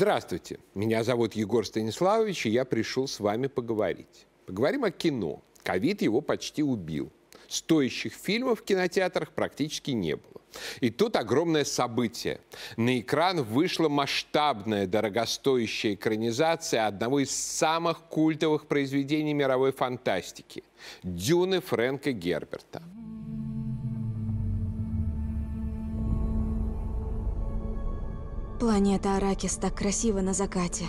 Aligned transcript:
Здравствуйте, 0.00 0.60
меня 0.74 1.04
зовут 1.04 1.34
Егор 1.34 1.66
Станиславович, 1.66 2.46
и 2.46 2.48
я 2.48 2.64
пришел 2.64 3.06
с 3.06 3.20
вами 3.20 3.48
поговорить. 3.48 4.26
Поговорим 4.46 4.84
о 4.84 4.90
кино. 4.90 5.42
Ковид 5.62 6.00
его 6.00 6.22
почти 6.22 6.62
убил. 6.62 7.12
Стоящих 7.48 8.14
фильмов 8.14 8.60
в 8.60 8.64
кинотеатрах 8.64 9.30
практически 9.32 9.90
не 9.90 10.16
было. 10.16 10.40
И 10.80 10.88
тут 10.88 11.16
огромное 11.16 11.64
событие. 11.64 12.40
На 12.78 12.98
экран 12.98 13.42
вышла 13.42 13.90
масштабная, 13.90 14.86
дорогостоящая 14.86 15.92
экранизация 15.92 16.86
одного 16.86 17.20
из 17.20 17.30
самых 17.30 18.00
культовых 18.04 18.68
произведений 18.68 19.34
мировой 19.34 19.72
фантастики– 19.72 20.64
«Дюны» 21.02 21.60
Фрэнка 21.60 22.12
Герберта. 22.12 22.82
Планета 28.60 29.16
Аракис 29.16 29.56
так 29.56 29.74
красиво 29.74 30.20
на 30.20 30.34
закате. 30.34 30.84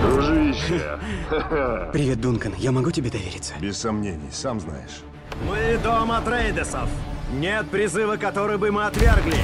Дружище. 0.00 0.98
Привет, 1.92 2.18
Дункан. 2.18 2.54
Я 2.56 2.72
могу 2.72 2.90
тебе 2.90 3.10
довериться? 3.10 3.52
Без 3.60 3.76
сомнений, 3.76 4.30
сам 4.32 4.58
знаешь. 4.58 5.02
Мы 5.46 5.76
дом 5.84 6.12
Атрейдесов. 6.12 6.88
Нет 7.34 7.68
призыва, 7.68 8.16
который 8.16 8.56
бы 8.56 8.72
мы 8.72 8.86
отвергли. 8.86 9.36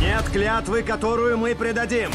Нет 0.00 0.24
клятвы, 0.32 0.82
которую 0.82 1.36
мы 1.36 1.54
предадим. 1.54 2.10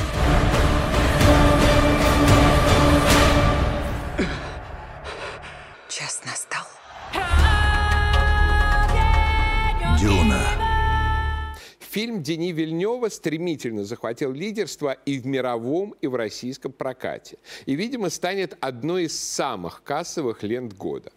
Фильм 11.97 12.21
Дени 12.21 12.51
Вильнева 12.51 13.09
стремительно 13.09 13.83
захватил 13.83 14.31
лидерство 14.31 14.91
и 14.91 15.17
в 15.17 15.25
мировом, 15.25 15.95
и 15.99 16.05
в 16.05 16.13
российском 16.13 16.71
прокате. 16.71 17.39
И, 17.65 17.73
видимо, 17.73 18.11
станет 18.11 18.55
одной 18.59 19.05
из 19.05 19.19
самых 19.19 19.81
кассовых 19.81 20.43
лент 20.43 20.73
года. 20.73 21.11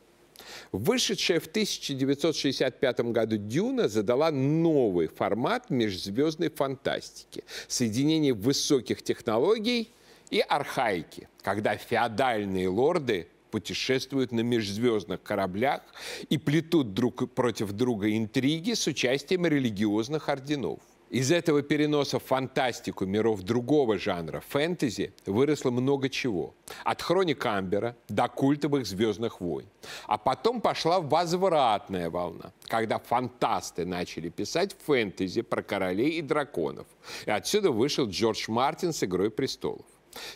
Вышедшая 0.72 1.39
в 1.39 1.48
1965 1.48 3.00
году 3.12 3.37
«Дюна» 3.37 3.89
задала 3.89 4.31
новый 4.31 5.09
формат 5.09 5.69
межзвездной 5.69 6.48
фантастики. 6.48 7.44
Соединение 7.69 8.33
высоких 8.33 9.03
технологий 9.03 9.91
и 10.31 10.41
архаики, 10.41 11.28
когда 11.42 11.77
феодальные 11.77 12.70
лорды 12.70 13.28
путешествуют 13.51 14.33
на 14.33 14.41
межзвездных 14.41 15.23
кораблях 15.23 15.83
и 16.29 16.39
плетут 16.39 16.95
друг 16.95 17.33
против 17.34 17.73
друга 17.73 18.17
интриги 18.17 18.75
с 18.75 18.87
участием 18.87 19.47
религиозных 19.47 20.29
орденов. 20.29 20.81
Из 21.11 21.33
этого 21.33 21.62
переноса 21.62 22.21
в 22.21 22.23
фантастику 22.23 23.05
миров 23.05 23.43
другого 23.43 23.98
жанра, 23.98 24.41
фэнтези, 24.48 25.12
выросло 25.27 25.73
много 25.73 26.09
чего. 26.09 26.55
От 26.84 27.03
хроник 27.03 27.45
Амбера 27.45 27.97
до 28.09 28.28
культовых 28.28 28.87
«Звездных 28.87 29.41
войн». 29.41 29.67
А 30.06 30.19
потом 30.19 30.61
пошла 30.61 31.01
возвратная 31.01 32.11
волна, 32.11 32.53
когда 32.62 33.01
фантасты 33.01 33.84
начали 33.84 34.28
писать 34.28 34.77
фэнтези 34.87 35.43
про 35.43 35.65
королей 35.65 36.11
и 36.11 36.23
драконов. 36.23 36.87
И 37.27 37.31
отсюда 37.33 37.73
вышел 37.73 38.06
Джордж 38.06 38.45
Мартин 38.47 38.93
с 38.93 39.03
«Игрой 39.03 39.33
престолов». 39.33 39.84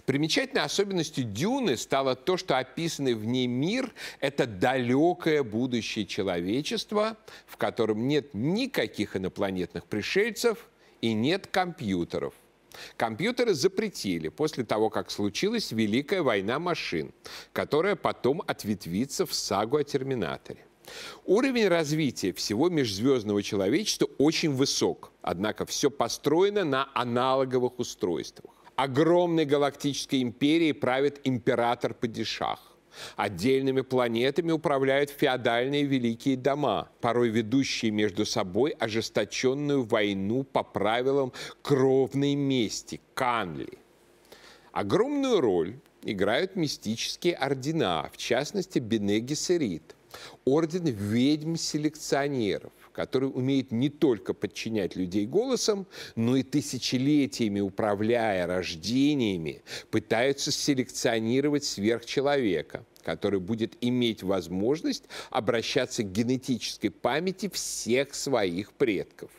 Примечательной 0.06 0.62
особенностью 0.62 1.25
Дюны 1.25 1.77
стало 1.77 2.14
то, 2.14 2.36
что 2.36 2.58
описанный 2.58 3.14
в 3.14 3.25
ней 3.25 3.47
мир– 3.47 3.92
это 4.20 4.47
далекое 4.47 5.42
будущее 5.42 6.06
человечества, 6.06 7.17
в 7.46 7.57
котором 7.57 8.07
нет 8.07 8.35
никаких 8.35 9.17
инопланетных 9.17 9.85
пришельцев 9.86 10.68
и 11.01 11.12
нет 11.12 11.46
компьютеров. 11.48 12.35
Компьютеры 12.96 13.55
запретили 13.55 14.29
после 14.29 14.64
того, 14.64 14.90
как 14.90 15.11
случилась 15.11 15.70
Великая 15.70 16.23
война 16.23 16.58
машин, 16.58 17.12
которая 17.52 17.96
потом 17.96 18.42
ответвится 18.46 19.27
в 19.27 19.35
сагу 19.35 19.77
о 19.77 19.85
Терминаторе. 19.85 20.64
Уровень 21.24 21.68
развития 21.68 22.33
всего 22.33 22.68
межзвездного 22.68 23.42
человечества 23.42 24.08
очень 24.18 24.52
высок, 24.52 25.12
однако 25.23 25.64
все 25.67 25.91
построено 25.91 26.64
на 26.64 26.91
аналоговых 26.95 27.79
устройствах. 27.79 28.54
Огромной 28.77 29.45
галактической 29.45 30.20
империей 30.20 30.73
правит 30.73 31.20
император-падишах. 31.23 32.74
Отдельными 33.17 33.83
планетами 33.83 34.51
управляют 34.52 35.11
феодальные 35.11 35.85
великие 35.85 36.36
дома, 36.36 36.89
порой 37.01 37.29
ведущие 37.29 37.90
между 37.90 38.24
собой 38.24 38.70
ожесточенную 38.73 39.85
войну 39.85 40.45
по 40.45 40.62
правилам 40.62 41.33
кровной 41.62 42.35
мести– 42.35 43.01
Канли. 43.14 43.79
Огромную 44.73 45.41
роль 45.41 45.77
играют 46.02 46.56
мистические 46.56 47.35
ордена, 47.35 48.11
в 48.12 48.17
частности 48.17 48.80
Бене 48.80 49.20
Гессерит, 49.20 49.95
орден 50.45 50.86
ведьм-селекционеров, 50.86 52.73
который 52.94 53.27
умеет 53.28 53.72
не 53.72 53.90
только 53.90 54.32
подчинять 54.32 54.96
людей 54.96 55.27
голосом, 55.27 55.86
но 56.14 56.36
и 56.36 56.42
тысячелетиями 56.42 57.60
управляя 57.60 58.46
рождениями, 58.46 59.62
пытаются 59.90 60.52
селекционировать 60.52 61.64
сверхчеловека, 61.64 62.86
который 63.02 63.40
будет 63.40 63.77
иметь 63.80 64.22
возможность 64.22 65.05
обращаться 65.30 66.05
к 66.05 66.12
генетической 66.12 66.88
памяти 66.88 67.50
всех 67.52 68.14
своих 68.14 68.72
предков. 68.72 69.30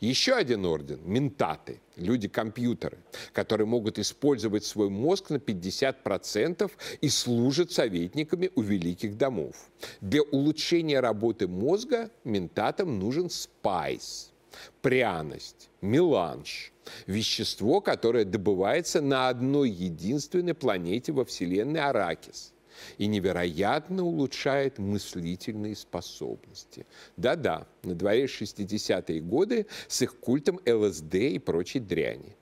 Еще 0.00 0.34
один 0.34 0.64
орден– 0.64 1.00
ментаты, 1.04 1.80
люди-компьютеры, 1.96 2.98
которые 3.32 3.66
могут 3.66 3.98
использовать 3.98 4.64
свой 4.64 4.90
мозг 4.90 5.30
на 5.30 5.36
50% 5.36 6.70
и 7.00 7.08
служат 7.08 7.72
советниками 7.72 8.50
у 8.54 8.62
великих 8.62 9.16
домов. 9.16 9.54
Для 10.00 10.22
улучшения 10.22 11.00
работы 11.00 11.48
мозга 11.48 12.10
ментатам 12.24 12.98
нужен 12.98 13.30
спайс– 13.30 14.32
пряность, 14.82 15.70
меланж– 15.80 16.72
вещество, 17.06 17.80
которое 17.80 18.24
добывается 18.24 19.00
на 19.00 19.28
одной 19.28 19.70
единственной 19.70 20.54
планете 20.54 21.12
во 21.12 21.24
Вселенной 21.24 21.80
Аракис– 21.80 22.52
и 22.98 23.06
невероятно 23.06 24.04
улучшает 24.04 24.78
мыслительные 24.78 25.76
способности. 25.76 26.86
Да-да, 27.16 27.66
на 27.82 27.94
дворе 27.94 28.26
60-е 28.26 29.20
годы 29.20 29.66
с 29.88 30.02
их 30.02 30.16
культом 30.18 30.60
ЛСД 30.66 31.14
и 31.14 31.38
прочей 31.38 31.80
дряни. 31.80 32.36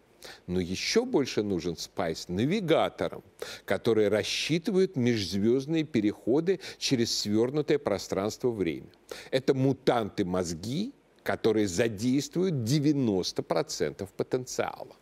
Но 0.47 0.61
еще 0.61 1.05
больше 1.05 1.43
нужен 1.43 1.77
спайс 1.77 2.29
навигаторам, 2.29 3.23
которые 3.65 4.09
рассчитывают 4.09 4.97
межзвездные 4.97 5.85
переходы 5.85 6.61
через 6.79 7.19
свернутое 7.19 7.79
пространство-время. 7.79 8.89
Это 9.31 9.55
мутанты-мозги, 9.55 10.93
которые 11.23 11.69
задействуют 11.69 12.55
90% 12.55 14.09
потенциала. 14.17 14.97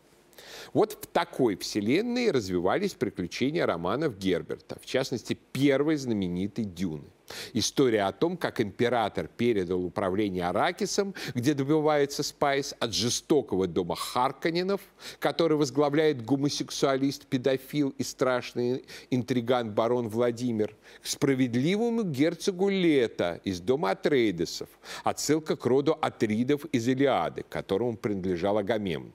Вот 0.73 0.93
в 0.93 1.07
такой 1.07 1.57
вселенной 1.57 2.31
развивались 2.31 2.95
приключения 2.95 3.67
романов 3.67 4.19
Герберта, 4.19 4.79
в 4.81 4.87
частности, 4.87 5.39
первой 5.53 5.97
знаменитой 5.97 6.65
«Дюны». 6.65 7.05
История 7.53 8.03
о 8.03 8.13
том, 8.13 8.37
как 8.37 8.61
император 8.61 9.29
передал 9.29 9.85
управление 9.85 10.47
Арракисом, 10.47 11.15
где 11.35 11.55
добывается 11.55 12.23
Спайс, 12.23 12.75
от 12.79 12.95
жестокого 12.95 13.67
дома 13.67 13.97
Харконненов, 13.97 14.81
который 15.19 15.57
возглавляет 15.57 16.25
гомосексуалист-педофил 16.25 17.91
и 17.99 18.03
страшный 18.03 18.85
интриган 19.11 19.73
барон 19.73 20.09
Владимир, 20.09 20.77
к 21.03 21.07
справедливому 21.07 22.03
герцогу 22.03 22.69
Лето 22.69 23.41
из 23.45 23.61
дома 23.61 23.91
Атрейдесов, 23.93 24.69
отсылка 25.05 25.57
к 25.57 25.67
роду 25.67 25.97
Атридов 26.01 26.65
из 26.67 26.89
Илиады, 26.89 27.45
которому 27.49 27.97
принадлежал 27.97 28.59
Агамемнон. 28.59 29.13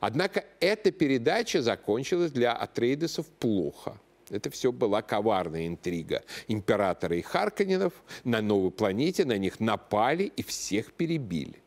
Однако 0.00 0.44
эта 0.60 0.90
передача 0.90 1.62
закончилась 1.62 2.32
для 2.32 2.52
Атрейдесов 2.52 3.26
плохо. 3.26 4.00
Это 4.30 4.48
все 4.50 4.72
была 4.72 5.02
коварная 5.02 5.66
интрига 5.66 6.22
императора 6.46 7.16
и 7.16 7.22
Харканинов. 7.22 7.92
На 8.24 8.40
новой 8.40 8.70
планете 8.70 9.24
на 9.24 9.36
них 9.36 9.60
напали 9.60 10.32
и 10.36 10.42
всех 10.42 10.92
перебили. 10.92 11.62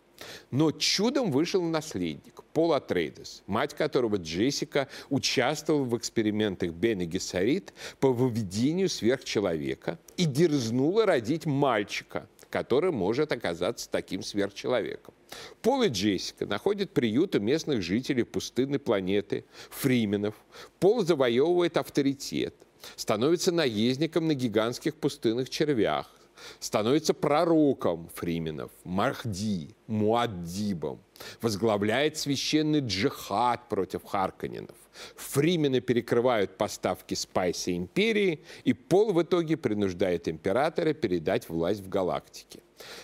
Но 0.52 0.72
чудом 0.72 1.32
вышел 1.32 1.62
наследник, 1.62 2.44
Пол 2.54 2.74
Атрейдес, 2.74 3.44
мать 3.48 3.74
которого 3.74 4.16
Джессика 4.18 4.88
участвовала 5.10 5.84
в 5.84 5.98
экспериментах 5.98 6.72
Бене 6.72 7.06
Гессарит 7.06 7.74
по 8.00 8.14
выведению 8.14 8.88
сверхчеловека 8.88 10.00
и 10.16 10.26
дерзнула 10.26 11.06
родить 11.06 11.46
мальчика, 11.46 12.30
который 12.54 12.92
может 12.92 13.32
оказаться 13.32 13.90
таким 13.90 14.22
сверхчеловеком. 14.22 15.16
Пол 15.64 15.82
и 15.82 15.88
Джессика 15.88 16.46
находят 16.46 16.92
приют 16.92 17.34
у 17.34 17.40
местных 17.40 17.82
жителей 17.82 18.22
пустынной 18.22 18.78
планеты, 18.78 19.46
фрименов. 19.72 20.36
Пол 20.80 21.04
завоевывает 21.04 21.78
авторитет, 21.78 22.54
становится 22.96 23.52
наездником 23.52 24.28
на 24.28 24.36
гигантских 24.36 24.94
пустынных 24.94 25.50
червях, 25.50 26.12
становится 26.60 27.13
пророком 27.13 28.10
Фрименов, 28.16 28.72
Махди, 28.84 29.75
Муаддибом, 29.88 31.00
возглавляет 31.42 32.18
священный 32.18 32.80
джихад 32.80 33.69
против 33.69 34.04
Харканинов. 34.04 34.75
Фримены 35.16 35.81
перекрывают 35.81 36.57
поставки 36.57 37.16
спайса 37.16 37.75
империи, 37.75 38.44
и 38.63 38.74
Пол 38.74 39.13
в 39.13 39.22
итоге 39.22 39.57
принуждает 39.57 40.28
императора 40.28 40.94
передать 40.94 41.50
власть 41.50 41.81
в 41.81 41.90
галактике. 41.90 42.60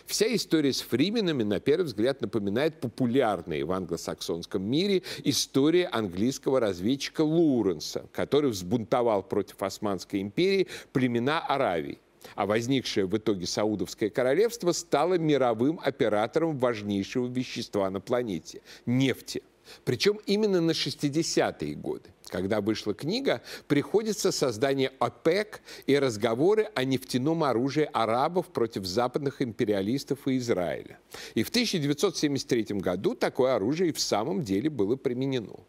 Вся 0.05 0.33
история 0.35 0.73
с 0.73 0.81
фрименами, 0.81 1.43
на 1.43 1.59
первый 1.59 1.85
взгляд, 1.85 2.21
напоминает 2.21 2.79
популярные 2.81 3.63
в 3.63 3.71
англосаксонском 3.71 4.61
мире 4.61 5.03
история 5.23 5.87
английского 5.87 6.59
разведчика 6.59 7.21
Лоуренса, 7.21 8.05
который 8.11 8.49
взбунтовал 8.49 9.23
против 9.23 9.61
Османской 9.63 10.21
империи 10.21 10.67
племена 10.91 11.39
Аравии 11.39 11.99
а 12.35 12.45
возникшее 12.45 13.05
в 13.05 13.17
итоге 13.17 13.45
Саудовское 13.45 14.09
королевство 14.09 14.71
стало 14.71 15.17
мировым 15.17 15.79
оператором 15.83 16.57
важнейшего 16.57 17.27
вещества 17.27 17.89
на 17.89 17.99
планете– 17.99 18.61
нефти. 18.85 19.43
Причем 19.85 20.19
именно 20.25 20.61
на 20.61 20.71
60-е 20.71 21.75
годы, 21.75 22.09
когда 22.27 22.61
вышла 22.61 22.93
книга, 22.93 23.41
приходится 23.67 24.31
создание 24.31 24.91
ОПЕК 24.99 25.61
и 25.87 25.97
разговоры 25.97 26.69
о 26.75 26.83
нефтяном 26.83 27.43
оружии 27.43 27.89
арабов 27.91 28.47
против 28.47 28.85
западных 28.85 29.41
империалистов 29.41 30.27
и 30.27 30.37
Израиля. 30.37 30.99
И 31.35 31.43
в 31.43 31.49
1973 31.49 32.79
году 32.79 33.15
такое 33.15 33.55
оружие 33.55 33.89
и 33.89 33.93
в 33.93 33.99
самом 33.99 34.43
деле 34.43 34.69
было 34.69 34.95
применено. 34.95 35.59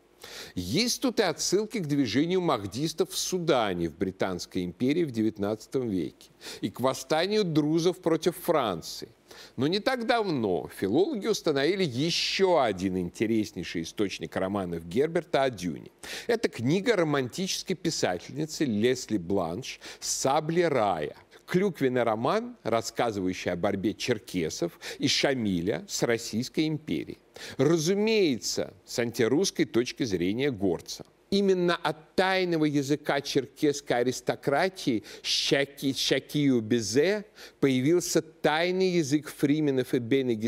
Есть 0.55 1.03
тут 1.03 1.21
и 1.21 1.23
отсылки 1.23 1.79
к 1.79 1.87
движению 1.87 2.41
махдистов 2.41 3.11
в 3.11 3.19
Судане 3.19 3.89
в 3.89 3.97
Британской 3.97 4.65
империи 4.65 5.05
в 5.05 5.11
XIX 5.11 5.89
веке 5.89 6.31
и 6.61 6.71
к 6.71 6.81
восстанию 6.81 7.45
друзов 7.45 8.01
против 8.01 8.37
Франции. 8.37 9.09
Но 9.57 9.67
не 9.67 9.79
так 9.79 10.07
давно 10.07 10.69
филологи 10.77 11.27
установили 11.27 11.85
еще 11.85 12.63
один 12.63 12.99
интереснейший 12.99 13.83
источник 13.83 14.37
романов 14.37 14.87
Герберта 14.87 15.45
о 15.45 15.51
Дюне. 15.51 15.91
Это 16.27 16.49
книга 16.49 16.97
романтической 16.97 17.77
писательницы 17.77 18.65
Лесли 18.65 19.19
Бланш 19.19 19.81
«Сабли 20.01 20.63
рая», 20.63 21.17
клюквенный 21.51 22.05
роман, 22.05 22.57
рассказывающий 22.63 23.51
о 23.51 23.57
борьбе 23.57 23.93
черкесов 23.93 24.79
и 25.01 25.09
Шамиля 25.09 25.85
с 25.89 26.05
Российской 26.05 26.69
империей. 26.69 27.19
Разумеется, 27.57 28.73
с 28.87 29.01
антирусской 29.01 29.65
точки 29.65 30.05
зрения 30.05 30.53
горца. 30.53 31.05
Именно 31.31 31.75
от 31.75 32.15
тайного 32.15 32.67
языка 32.67 33.21
черкесской 33.21 33.99
аристократии 33.99 35.03
Щаки, 35.23 35.93
Щакию 35.93 36.61
Безе 36.61 37.25
появился 37.59 38.23
тайный 38.23 38.91
язык 38.91 39.29
фрименов 39.29 39.93
и 39.95 39.99
Бене 39.99 40.39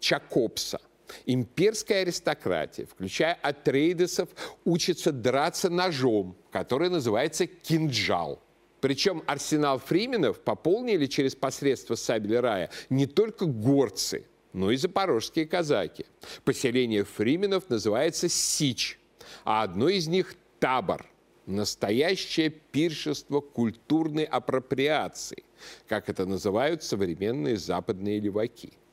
Чакопса. 0.00 0.80
Имперская 1.24 2.02
аристократия, 2.02 2.86
включая 2.86 3.34
атрейдесов, 3.34 4.28
учится 4.64 5.12
драться 5.12 5.70
ножом, 5.70 6.36
который 6.50 6.90
называется 6.90 7.46
кинджал– 7.46 8.42
причем 8.86 9.24
арсенал 9.26 9.80
фрименов 9.80 10.38
пополнили 10.38 11.06
через 11.06 11.34
посредство 11.34 11.96
сабели 11.96 12.36
рая 12.36 12.70
не 12.88 13.06
только 13.06 13.44
горцы, 13.44 14.26
но 14.52 14.70
и 14.70 14.76
запорожские 14.76 15.44
казаки. 15.44 16.06
Поселение 16.44 17.02
фрименов 17.02 17.68
называется 17.68 18.28
Сич, 18.28 19.00
а 19.44 19.64
одно 19.64 19.88
из 19.88 20.06
них– 20.06 20.36
Табор. 20.60 21.04
Настоящее 21.46 22.48
пиршество 22.48 23.40
культурной 23.40 24.22
апроприации, 24.22 25.42
как 25.88 26.08
это 26.08 26.24
называют 26.24 26.84
современные 26.84 27.56
западные 27.56 28.20
леваки– 28.20 28.72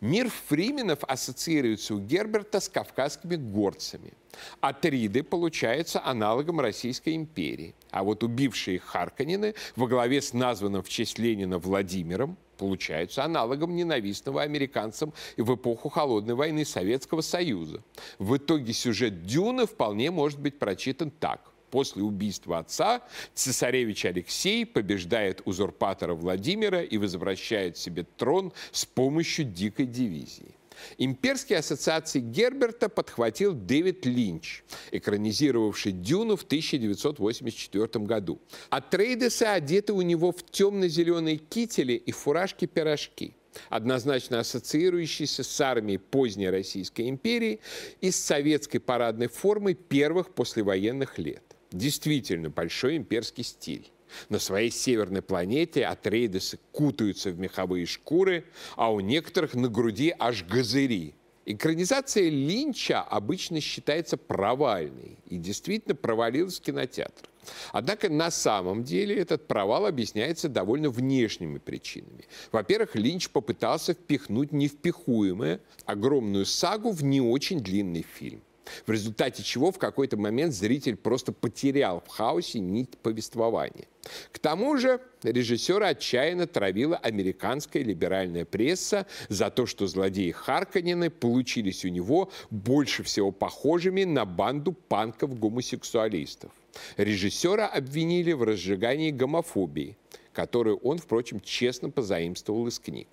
Мир 0.00 0.30
фрименов 0.30 1.00
ассоциируется 1.02 1.94
у 1.94 1.98
Герберта 1.98 2.60
с 2.60 2.68
кавказскими 2.68 3.36
горцами. 3.36 4.12
Атриды 4.60 5.22
получаются 5.22 6.04
аналогом 6.04 6.60
Российской 6.60 7.14
империи. 7.14 7.74
А 7.90 8.02
вот 8.02 8.22
убившие 8.22 8.78
Харканины 8.78 9.54
во 9.76 9.86
главе 9.86 10.20
с 10.20 10.32
названным 10.32 10.82
в 10.82 10.88
честь 10.88 11.18
Ленина 11.18 11.58
Владимиром 11.58 12.36
получаются 12.58 13.24
аналогом 13.24 13.74
ненавистного 13.74 14.42
американцам 14.42 15.12
в 15.36 15.54
эпоху 15.54 15.88
Холодной 15.88 16.34
войны 16.34 16.64
Советского 16.64 17.20
Союза. 17.20 17.82
В 18.18 18.36
итоге 18.36 18.72
сюжет 18.72 19.24
Дюна 19.24 19.66
вполне 19.66 20.10
может 20.10 20.40
быть 20.40 20.58
прочитан 20.58 21.10
так 21.10 21.53
после 21.74 22.04
убийства 22.04 22.58
отца 22.58 23.02
цесаревич 23.34 24.04
Алексей 24.04 24.64
побеждает 24.64 25.42
узурпатора 25.44 26.14
Владимира 26.14 26.80
и 26.80 26.96
возвращает 26.98 27.76
себе 27.76 28.06
трон 28.16 28.52
с 28.70 28.84
помощью 28.84 29.44
дикой 29.44 29.86
дивизии. 29.86 30.54
Имперские 30.98 31.58
ассоциации 31.58 32.20
Герберта 32.20 32.88
подхватил 32.88 33.54
Дэвид 33.54 34.06
Линч, 34.06 34.62
экранизировавший 34.92 35.90
«Дюну» 35.90 36.36
в 36.36 36.44
1984 36.44 38.04
году. 38.04 38.38
А 38.70 38.80
трейдесы 38.80 39.42
одеты 39.42 39.94
у 39.94 40.02
него 40.02 40.30
в 40.30 40.48
темно-зеленые 40.48 41.38
кители 41.38 41.94
и 41.94 42.12
фуражки-пирожки 42.12 43.34
однозначно 43.68 44.40
ассоциирующийся 44.40 45.42
с 45.42 45.60
армией 45.60 45.98
поздней 45.98 46.50
Российской 46.50 47.08
империи 47.08 47.60
и 48.00 48.10
с 48.10 48.16
советской 48.16 48.78
парадной 48.78 49.28
формой 49.28 49.74
первых 49.74 50.30
послевоенных 50.34 51.18
лет 51.18 51.43
действительно 51.74 52.50
большой 52.50 52.96
имперский 52.96 53.44
стиль. 53.44 53.90
На 54.28 54.38
своей 54.38 54.70
северной 54.70 55.22
планете 55.22 55.84
атрейдесы 55.84 56.58
кутаются 56.72 57.30
в 57.30 57.38
меховые 57.38 57.84
шкуры, 57.86 58.44
а 58.76 58.92
у 58.92 59.00
некоторых 59.00 59.54
на 59.54 59.68
груди 59.68 60.14
аж 60.18 60.44
газыри. 60.44 61.14
Экранизация 61.46 62.30
Линча 62.30 63.02
обычно 63.02 63.60
считается 63.60 64.16
провальной 64.16 65.18
и 65.26 65.36
действительно 65.36 65.94
провалилась 65.94 66.58
в 66.58 66.62
кинотеатрах. 66.62 67.30
Однако 67.72 68.08
на 68.08 68.30
самом 68.30 68.84
деле 68.84 69.16
этот 69.16 69.46
провал 69.46 69.84
объясняется 69.84 70.48
довольно 70.48 70.88
внешними 70.88 71.58
причинами. 71.58 72.24
Во-первых, 72.50 72.94
Линч 72.94 73.28
попытался 73.28 73.92
впихнуть 73.92 74.52
невпихуемое 74.52 75.60
огромную 75.84 76.46
сагу 76.46 76.92
в 76.92 77.04
не 77.04 77.20
очень 77.20 77.60
длинный 77.60 78.06
фильм 78.18 78.40
в 78.86 78.90
результате 78.90 79.42
чего 79.42 79.70
в 79.72 79.78
какой-то 79.78 80.16
момент 80.16 80.54
зритель 80.54 80.96
просто 80.96 81.32
потерял 81.32 82.02
в 82.06 82.08
хаосе 82.08 82.60
нить 82.60 82.96
повествования. 82.98 83.86
К 84.32 84.38
тому 84.38 84.76
же 84.76 85.00
режиссера 85.22 85.88
отчаянно 85.88 86.46
травила 86.46 86.96
американская 86.96 87.82
либеральная 87.82 88.44
пресса 88.44 89.06
за 89.28 89.50
то, 89.50 89.66
что 89.66 89.86
злодеи 89.86 90.30
Харканины 90.30 91.10
получились 91.10 91.84
у 91.84 91.88
него 91.88 92.30
больше 92.50 93.02
всего 93.02 93.32
похожими 93.32 94.04
на 94.04 94.24
банду 94.24 94.72
панков-гомосексуалистов. 94.72 96.52
Режиссера 96.96 97.66
обвинили 97.66 98.32
в 98.32 98.42
разжигании 98.42 99.10
гомофобии, 99.10 99.96
которую 100.32 100.76
он, 100.78 100.98
впрочем, 100.98 101.40
честно 101.40 101.90
позаимствовал 101.90 102.66
из 102.66 102.78
книг. 102.78 103.08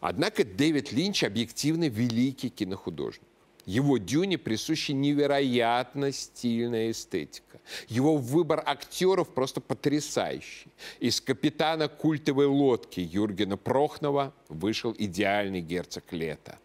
Однако 0.00 0.44
Дэвид 0.44 0.92
Линч 0.92 1.24
объективно 1.24 1.88
великий 1.88 2.50
кинохудожник. 2.50 3.26
Его 3.68 3.98
Дюне 3.98 4.38
присуща 4.38 4.94
невероятно 4.94 6.10
стильная 6.10 6.90
эстетика. 6.90 7.60
Его 7.90 8.16
выбор 8.16 8.62
актеров 8.64 9.28
просто 9.34 9.60
потрясающий. 9.60 10.72
Из 11.00 11.20
капитана 11.20 11.88
культовой 11.88 12.46
лодки 12.46 13.00
Юргена 13.00 13.58
Прохнова 13.58 14.32
вышел 14.48 14.94
идеальный 14.96 15.60
герцог 15.60 16.10
лета. 16.14 16.58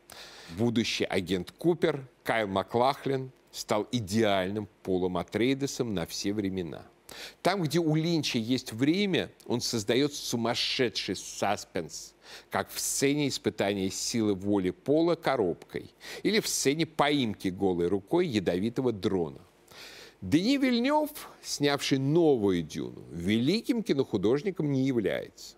Будущий 0.57 1.03
агент 1.03 1.51
Купер 1.51 2.07
Кайл 2.23 2.47
Маклахлин 2.47 3.33
стал 3.51 3.85
идеальным 3.91 4.69
Полом 4.81 5.17
Атрейдесом 5.17 5.93
на 5.93 6.05
все 6.05 6.31
времена. 6.31 6.83
Там, 7.41 7.63
где 7.63 7.79
у 7.79 7.95
Линча 7.95 8.37
есть 8.37 8.73
время, 8.73 9.31
он 9.45 9.61
создает 9.61 10.13
сумасшедший 10.13 11.15
саспенс– 11.15 12.13
как 12.49 12.69
в 12.71 12.79
сцене 12.79 13.27
испытания 13.27 13.89
силы 13.89 14.33
воли 14.33 14.71
пола 14.71 15.15
коробкой 15.15 15.91
или 16.23 16.39
в 16.39 16.47
сцене 16.47 16.85
поимки 16.85 17.49
голой 17.49 17.87
рукой 17.87 18.27
ядовитого 18.27 18.91
дрона. 18.91 19.41
Дени 20.21 20.57
Вильнев, 20.57 21.09
снявший 21.41 21.97
новую 21.97 22.63
«Дюну», 22.63 23.03
великим 23.11 23.83
кинохудожником 23.83 24.71
не 24.71 24.83
является. 24.83 25.57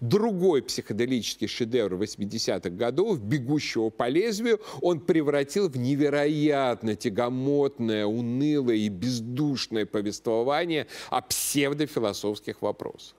Другой 0.00 0.62
психоделический 0.62 1.46
шедевр 1.46 1.94
80-х 1.94 2.70
годов 2.70 3.20
«Бегущего 3.20 3.90
по 3.90 4.08
лезвию» 4.08 4.60
он 4.80 5.00
превратил 5.00 5.68
в 5.68 5.76
невероятно 5.76 6.96
тягомотное, 6.96 8.04
унылое 8.06 8.76
и 8.76 8.88
бездушное 8.88 9.86
повествование 9.86 10.86
о 11.10 11.22
псевдофилософских 11.22 12.62
вопросах. 12.62 13.16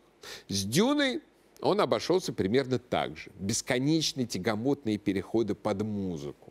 С 0.48 0.64
«Дюной» 0.64 1.22
он 1.62 1.80
обошелся 1.80 2.34
примерно 2.34 2.78
так 2.78 3.18
же. 3.18 3.32
Бесконечные 3.40 4.28
тягомотные 4.28 4.98
переходы 4.98 5.56
под 5.56 5.82
музыку. 5.84 6.43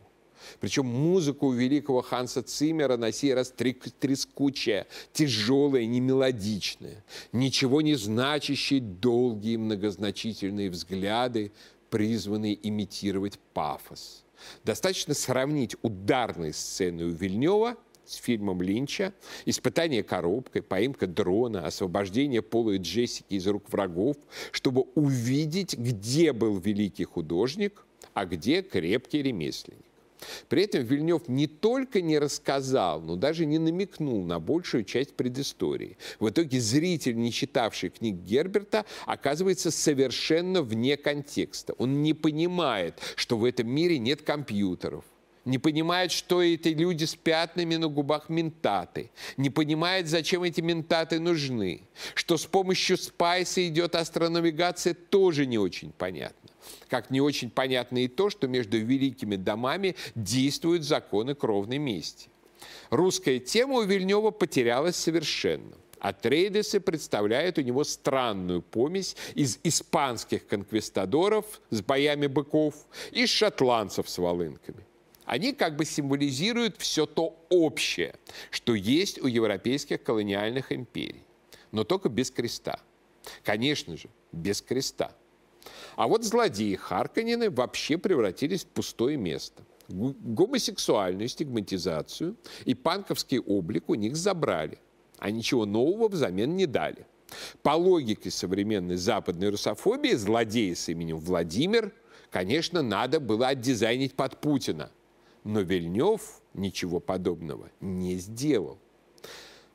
Причем 0.59 0.85
музыка 0.85 1.43
у 1.43 1.51
великого 1.51 2.01
Ханса 2.01 2.43
Циммера 2.43 2.97
на 2.97 3.11
сей 3.11 3.33
раз 3.33 3.53
трескучая, 3.53 4.87
тяжелая, 5.11 5.85
немелодичная, 5.85 7.03
ничего 7.31 7.81
не 7.81 7.95
значащие 7.95 8.81
долгие 8.81 9.57
многозначительные 9.57 10.69
взгляды, 10.69 11.51
призванные 11.89 12.57
имитировать 12.67 13.39
пафос. 13.53 14.23
Достаточно 14.63 15.13
сравнить 15.13 15.75
ударные 15.81 16.53
сцены 16.53 17.05
у 17.05 17.09
Вильнева 17.09 17.77
с 18.05 18.15
фильмом 18.15 18.61
Линча 18.61 19.13
«Испытание 19.45 20.03
коробкой», 20.03 20.61
«Поимка 20.61 21.07
дрона», 21.07 21.65
«Освобождение 21.65 22.41
Пола 22.41 22.71
и 22.71 22.77
Джессики 22.77 23.35
из 23.35 23.47
рук 23.47 23.71
врагов», 23.71 24.17
чтобы 24.51 24.81
увидеть, 24.95 25.77
где 25.77 26.33
был 26.33 26.57
великий 26.57 27.05
художник, 27.05 27.85
а 28.13 28.25
где 28.25 28.61
крепкий 28.61 29.21
ремесленник. 29.21 29.85
При 30.49 30.63
этом 30.63 30.83
Вильнев 30.83 31.27
не 31.27 31.47
только 31.47 32.01
не 32.01 32.19
рассказал, 32.19 33.01
но 33.01 33.15
даже 33.15 33.45
не 33.45 33.59
намекнул 33.59 34.23
на 34.23 34.39
большую 34.39 34.83
часть 34.83 35.13
предыстории. 35.15 35.97
В 36.19 36.29
итоге 36.29 36.59
зритель, 36.59 37.17
не 37.17 37.31
читавший 37.31 37.89
книг 37.89 38.15
Герберта, 38.15 38.85
оказывается 39.05 39.71
совершенно 39.71 40.61
вне 40.61 40.97
контекста. 40.97 41.73
Он 41.73 42.01
не 42.03 42.13
понимает, 42.13 42.99
что 43.15 43.37
в 43.37 43.45
этом 43.45 43.67
мире 43.67 43.99
нет 43.99 44.21
компьютеров, 44.21 45.03
не 45.45 45.57
понимает, 45.57 46.11
что 46.11 46.41
эти 46.41 46.69
люди 46.69 47.05
с 47.05 47.15
пятнами 47.15 47.75
на 47.75 47.87
губах 47.87 48.29
ментаты, 48.29 49.11
не 49.37 49.49
понимает, 49.49 50.07
зачем 50.07 50.43
эти 50.43 50.61
ментаты 50.61 51.19
нужны, 51.19 51.81
что 52.15 52.37
с 52.37 52.45
помощью 52.45 52.97
спайса 52.97 53.67
идет 53.67 53.95
астронавигация, 53.95 54.93
тоже 54.93 55.45
не 55.45 55.57
очень 55.57 55.91
понятно. 55.91 56.42
Как 56.89 57.09
не 57.09 57.21
очень 57.21 57.49
понятно 57.49 58.03
и 58.03 58.07
то, 58.07 58.29
что 58.29 58.47
между 58.47 58.77
великими 58.77 59.35
домами 59.35 59.95
действуют 60.15 60.83
законы 60.83 61.35
кровной 61.35 61.77
мести. 61.77 62.29
Русская 62.89 63.39
тема 63.39 63.75
у 63.75 63.81
Вильнева 63.83 64.31
потерялась 64.31 64.95
совершенно. 64.95 65.75
А 65.99 66.11
Трейдесы 66.11 66.81
представляют 66.81 67.57
у 67.57 67.61
него 67.61 67.85
странную 67.85 68.61
помесь 68.61 69.15
из 69.35 69.57
испанских 69.63 70.45
конквистадоров 70.47 71.61
с 71.69 71.81
боями 71.81 72.27
быков 72.27 72.75
и 73.11 73.25
шотландцев 73.25 74.09
с 74.09 74.17
волынками. 74.17 74.85
Они 75.23 75.53
как 75.53 75.77
бы 75.77 75.85
символизируют 75.85 76.75
все 76.77 77.05
то 77.05 77.37
общее, 77.49 78.15
что 78.51 78.75
есть 78.75 79.21
у 79.21 79.27
европейских 79.27 80.03
колониальных 80.03 80.73
империй, 80.73 81.23
но 81.71 81.85
только 81.85 82.09
без 82.09 82.29
креста. 82.31 82.81
Конечно 83.45 83.95
же, 83.95 84.09
без 84.33 84.61
креста. 84.61 85.13
А 85.95 86.07
вот 86.07 86.23
злодеи 86.23 86.75
Харканины 86.75 87.49
вообще 87.49 87.97
превратились 87.97 88.63
в 88.63 88.67
пустое 88.67 89.17
место. 89.17 89.63
Гомосексуальную 89.89 91.27
стигматизацию 91.27 92.35
и 92.65 92.73
панковский 92.73 93.39
облик 93.39 93.89
у 93.89 93.95
них 93.95 94.15
забрали, 94.15 94.79
а 95.19 95.29
ничего 95.29 95.65
нового 95.65 96.07
взамен 96.07 96.55
не 96.55 96.65
дали. 96.65 97.05
По 97.61 97.71
логике 97.71 98.31
современной 98.31 98.95
западной 98.95 99.49
русофобии 99.49 100.13
злодея 100.13 100.75
с 100.75 100.87
именем 100.89 101.17
Владимир, 101.17 101.93
конечно, 102.29 102.81
надо 102.81 103.19
было 103.19 103.47
отдизайнить 103.47 104.13
под 104.15 104.39
Путина. 104.39 104.91
Но 105.43 105.59
Вильнев 105.61 106.41
ничего 106.53 106.99
подобного 106.99 107.69
не 107.81 108.15
сделал. 108.15 108.79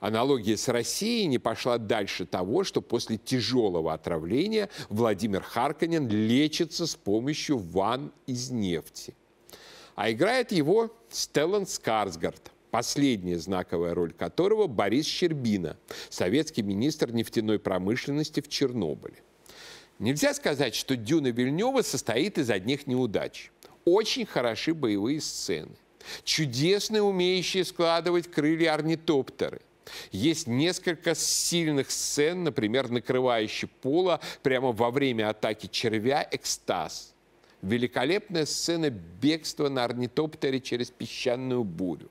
Аналогия 0.00 0.56
с 0.56 0.68
Россией 0.68 1.26
не 1.26 1.38
пошла 1.38 1.76
дальше 1.78 2.24
того, 2.24 2.62
что 2.62 2.80
после 2.80 3.18
тяжелого 3.18 3.92
отравления 3.92 4.68
Владимир 4.88 5.42
Харканин 5.42 6.08
лечится 6.08 6.86
с 6.86 6.94
помощью 6.94 7.58
ванн 7.58 8.12
из 8.26 8.50
нефти. 8.50 9.14
А 9.96 10.12
играет 10.12 10.52
его 10.52 10.94
Стеллан 11.10 11.66
Скарсгард, 11.66 12.52
последняя 12.70 13.38
знаковая 13.38 13.94
роль 13.94 14.12
которого 14.12 14.68
Борис 14.68 15.06
Щербина, 15.06 15.76
советский 16.08 16.62
министр 16.62 17.10
нефтяной 17.10 17.58
промышленности 17.58 18.40
в 18.40 18.48
Чернобыле. 18.48 19.16
Нельзя 19.98 20.32
сказать, 20.32 20.76
что 20.76 20.94
«Дюна 20.94 21.32
Вильнева» 21.32 21.82
состоит 21.82 22.38
из 22.38 22.50
одних 22.50 22.86
неудач. 22.86 23.50
Очень 23.84 24.26
хороши 24.26 24.72
боевые 24.74 25.20
сцены. 25.20 25.74
Чудесные, 26.22 27.02
умеющие 27.02 27.64
складывать 27.64 28.30
крылья 28.30 28.74
орнитоптеры. 28.74 29.60
Есть 30.10 30.46
несколько 30.46 31.14
сильных 31.14 31.90
сцен, 31.90 32.44
например, 32.44 32.90
накрывающий 32.90 33.68
пола 33.68 34.20
прямо 34.42 34.72
во 34.72 34.90
время 34.90 35.30
атаки 35.30 35.68
червя 35.70 36.26
«Экстаз». 36.30 37.14
Великолепная 37.62 38.46
сцена 38.46 38.90
бегства 38.90 39.68
на 39.68 39.84
орнитоптере 39.84 40.60
через 40.60 40.90
песчаную 40.90 41.64
бурю. 41.64 42.08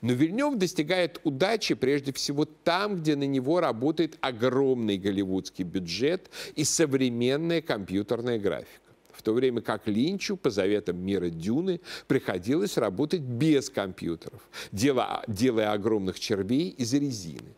Но 0.00 0.12
Вильнев 0.12 0.56
достигает 0.56 1.20
удачи 1.24 1.74
прежде 1.74 2.12
всего 2.12 2.44
там, 2.44 2.96
где 2.96 3.14
на 3.16 3.24
него 3.24 3.60
работает 3.60 4.16
огромный 4.20 4.96
голливудский 4.96 5.64
бюджет 5.64 6.30
и 6.56 6.64
современная 6.64 7.62
компьютерная 7.62 8.38
графика 8.38 8.87
в 9.18 9.22
то 9.22 9.32
время 9.32 9.60
как 9.60 9.88
Линчу 9.88 10.36
по 10.36 10.48
заветам 10.48 11.04
мира 11.04 11.28
Дюны 11.28 11.80
приходилось 12.06 12.76
работать 12.76 13.20
без 13.20 13.68
компьютеров, 13.68 14.40
делая 14.70 15.72
огромных 15.72 16.20
червей 16.20 16.68
из 16.68 16.94
резины. 16.94 17.57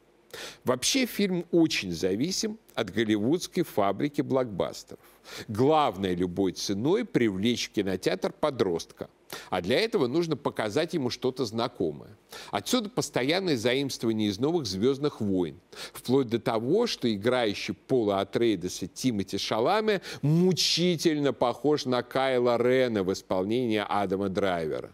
Вообще 0.65 1.07
фильм 1.07 1.45
очень 1.51 1.93
зависим 1.93 2.59
от 2.75 2.91
голливудской 2.91 3.63
фабрики 3.63 4.21
блокбастеров. 4.21 5.01
Главное 5.49 6.15
любой 6.15 6.53
ценой 6.53 7.05
привлечь 7.05 7.69
в 7.69 7.73
кинотеатр 7.73 8.33
подростка. 8.33 9.09
А 9.49 9.61
для 9.61 9.79
этого 9.79 10.07
нужно 10.09 10.37
показать 10.37 10.95
ему 10.95 11.11
что-то 11.11 11.45
знакомое. 11.45 12.17
Отсюда 12.51 12.89
постоянное 12.89 13.57
заимствование 13.57 14.29
из 14.29 14.39
новых 14.39 14.67
«Звездных 14.67 15.21
войн». 15.21 15.61
Вплоть 15.93 16.29
до 16.29 16.41
того, 16.41 16.87
что 16.87 17.13
играющий 17.13 17.75
Пола 17.75 18.21
Атрейдеса 18.21 18.89
Тимоти 18.89 19.39
Шаламе 19.39 20.03
мучительно 20.23 21.33
похож 21.33 21.85
на 21.85 22.03
Кайла 22.03 22.61
Рена 22.61 23.05
в 23.05 23.13
исполнении 23.13 23.85
Адама 23.87 24.29
Драйвера. 24.29 24.91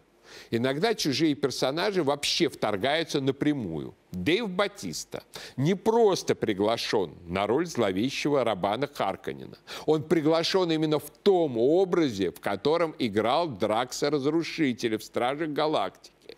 Иногда 0.50 0.95
чужие 0.95 1.35
персонажи 1.35 2.02
вообще 2.02 2.49
вторгаются 2.49 3.21
напрямую. 3.21 3.95
Дэйв 4.12 4.49
Батиста 4.49 5.23
не 5.57 5.75
просто 5.75 6.35
приглашен 6.35 7.14
на 7.26 7.47
роль 7.47 7.66
зловещего 7.66 8.45
Рабана 8.45 8.87
Харканина. 8.87 9.59
Он 9.85 10.02
приглашен 10.02 10.71
именно 10.71 10.99
в 10.99 11.11
том 11.11 11.59
образе, 11.59 12.31
в 12.31 12.40
котором 12.40 12.95
играл 12.99 13.49
Дракса 13.49 14.11
Разрушителя 14.11 14.99
в 14.99 15.05
«Стражах 15.05 15.50
Галактики». 15.50 16.37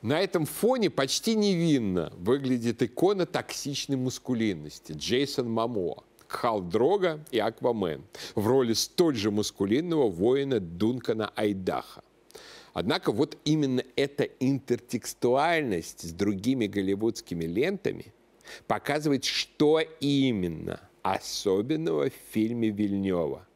На 0.00 0.20
этом 0.20 0.46
фоне 0.46 0.90
почти 0.90 1.34
невинно 1.34 2.12
выглядит 2.16 2.82
икона 2.82 3.26
токсичной 3.26 3.96
мускулинности 3.96 4.92
Джейсон 4.92 5.50
Мамоа. 5.50 6.04
Хал 6.28 6.60
Дрога 6.60 7.24
и 7.30 7.38
Аквамен 7.38 8.04
в 8.34 8.46
роли 8.46 8.74
столь 8.74 9.16
же 9.16 9.30
мускулинного 9.30 10.08
воина 10.08 10.60
Дункана 10.60 11.32
Айдаха. 11.34 12.02
Однако 12.72 13.12
вот 13.12 13.36
именно 13.44 13.82
эта 13.96 14.24
интертекстуальность 14.24 16.08
с 16.08 16.12
другими 16.12 16.66
голливудскими 16.66 17.44
лентами 17.44 18.12
показывает, 18.66 19.24
что 19.24 19.80
именно 20.00 20.80
особенного 21.02 22.10
в 22.10 22.12
фильме 22.32 22.70
Вильнева. 22.70 23.46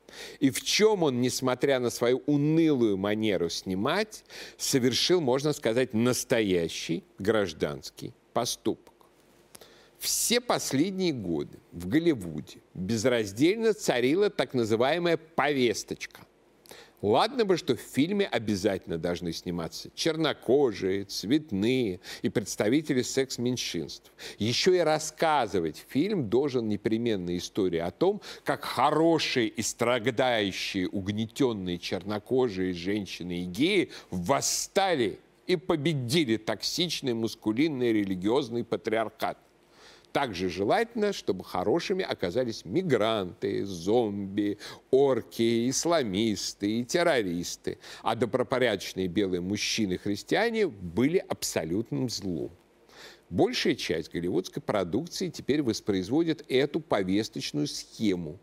И 0.40 0.50
в 0.50 0.62
чем 0.62 1.02
он, 1.02 1.20
несмотря 1.20 1.78
на 1.78 1.90
свою 1.90 2.22
унылую 2.26 2.96
манеру 2.96 3.48
снимать, 3.48 4.24
совершил, 4.56 5.20
можно 5.20 5.52
сказать, 5.52 5.94
настоящий 5.94 7.04
гражданский 7.18 8.12
поступок. 8.32 8.92
Все 9.98 10.40
последние 10.40 11.12
годы 11.12 11.58
в 11.70 11.86
Голливуде 11.86 12.58
безраздельно 12.74 13.72
царила 13.72 14.30
так 14.30 14.52
называемая 14.52 15.16
повесточка. 15.16 16.26
Ладно 17.02 17.44
бы, 17.44 17.56
что 17.56 17.74
в 17.74 17.80
фильме 17.80 18.26
обязательно 18.26 18.96
должны 18.96 19.32
сниматься 19.32 19.90
чернокожие, 19.94 21.04
цветные 21.04 21.98
и 22.22 22.28
представители 22.28 23.02
секс-меньшинств. 23.02 24.12
Еще 24.38 24.76
и 24.76 24.80
рассказывать 24.80 25.84
фильм 25.88 26.30
должен 26.30 26.68
непременно 26.68 27.36
историю 27.36 27.88
о 27.88 27.90
том, 27.90 28.22
как 28.44 28.64
хорошие 28.64 29.48
и 29.48 29.62
страдающие 29.62 30.88
угнетенные 30.88 31.78
чернокожие 31.78 32.72
женщины 32.72 33.42
и 33.42 33.44
геи 33.46 33.90
восстали 34.12 35.18
и 35.48 35.56
победили 35.56 36.36
токсичный 36.36 37.14
мускулинный 37.14 37.92
религиозный 37.92 38.62
патриархат. 38.62 39.38
Также 40.12 40.50
желательно, 40.50 41.14
чтобы 41.14 41.42
хорошими 41.42 42.04
оказались 42.04 42.66
мигранты, 42.66 43.64
зомби, 43.64 44.58
орки, 44.90 45.70
исламисты 45.70 46.80
и 46.80 46.84
террористы, 46.84 47.78
а 48.02 48.14
добропорядочные 48.14 49.08
белые 49.08 49.40
мужчины-христиане 49.40 50.66
были 50.68 51.16
абсолютным 51.16 52.10
злом. 52.10 52.50
Большая 53.30 53.74
часть 53.74 54.12
голливудской 54.12 54.62
продукции 54.62 55.30
теперь 55.30 55.62
воспроизводит 55.62 56.44
эту 56.48 56.80
повесточную 56.80 57.66
схему. 57.66 58.38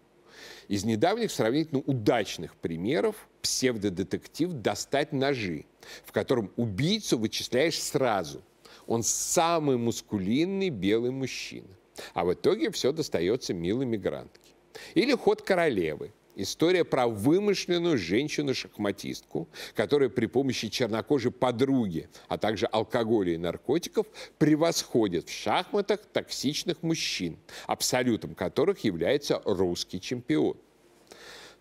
Из 0.67 0.83
недавних 0.85 1.31
сравнительно 1.31 1.81
удачных 1.81 2.55
примеров 2.55 3.27
псевдодетектив 3.43 4.51
«Достать 4.53 5.13
ножи», 5.13 5.65
в 6.03 6.11
котором 6.11 6.51
убийцу 6.55 7.19
вычисляешь 7.19 7.79
сразу. 7.79 8.41
Он 8.89 9.03
самый 9.03 9.77
мускулинный 9.77 10.69
белый 10.69 11.11
мужчина. 11.11 11.67
А 12.15 12.25
в 12.25 12.33
итоге 12.33 12.71
все 12.71 12.91
достается 12.91 13.53
милой 13.53 13.85
мигрантке. 13.85 14.55
Или 14.95 15.13
«Ход 15.13 15.43
королевы», 15.43 16.11
История 16.35 16.85
про 16.85 17.07
вымышленную 17.07 17.97
женщину-шахматистку, 17.97 19.49
которая 19.75 20.07
при 20.07 20.25
помощи 20.25 20.69
чернокожей 20.69 21.31
подруги, 21.33 22.07
а 22.29 22.37
также 22.37 22.65
алкоголя 22.65 23.33
и 23.33 23.37
наркотиков 23.37 24.07
превосходит 24.37 25.27
в 25.27 25.33
шахматах 25.33 25.99
токсичных 26.13 26.81
мужчин, 26.81 27.37
абсолютом 27.67 28.35
которых 28.35 28.85
является 28.85 29.41
русский 29.43 29.99
чемпион. 29.99 30.55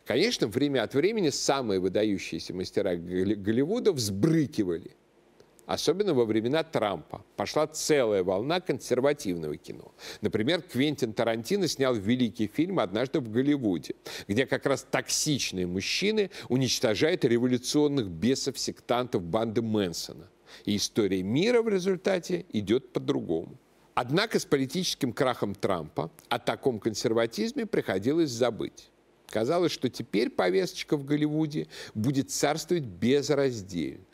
Конечно, 0.06 0.46
время 0.46 0.84
от 0.84 0.94
времени 0.94 1.30
самые 1.30 1.80
выдающиеся 1.80 2.54
мастера 2.54 2.94
Голливуда 2.94 3.92
взбрыкивали– 3.92 4.92
особенно 5.68 6.14
во 6.14 6.24
времена 6.24 6.64
Трампа, 6.64 7.22
пошла 7.36 7.66
целая 7.66 8.24
волна 8.24 8.60
консервативного 8.60 9.58
кино. 9.58 9.92
Например, 10.22 10.62
Квентин 10.62 11.12
Тарантино 11.12 11.68
снял 11.68 11.94
великий 11.94 12.46
фильм 12.46 12.80
«Однажды 12.80 13.20
в 13.20 13.30
Голливуде», 13.30 13.94
где 14.26 14.46
как 14.46 14.64
раз 14.64 14.86
токсичные 14.90 15.66
мужчины 15.66 16.30
уничтожают 16.48 17.24
революционных 17.26 18.08
бесов-сектантов 18.08 19.22
банды 19.22 19.60
Мэнсона. 19.60 20.30
И 20.64 20.76
история 20.76 21.22
мира 21.22 21.60
в 21.60 21.68
результате 21.68 22.46
идет 22.52 22.94
по-другому. 22.94 23.58
Однако 23.94 24.38
с 24.38 24.46
политическим 24.46 25.12
крахом 25.12 25.54
Трампа 25.54 26.10
о 26.30 26.38
таком 26.38 26.80
консерватизме 26.80 27.66
приходилось 27.66 28.30
забыть. 28.30 28.88
Казалось, 29.26 29.72
что 29.72 29.90
теперь 29.90 30.30
повесточка 30.30 30.96
в 30.96 31.04
Голливуде 31.04 31.66
будет 31.94 32.30
царствовать 32.30 32.84
безраздельно. 32.84 34.07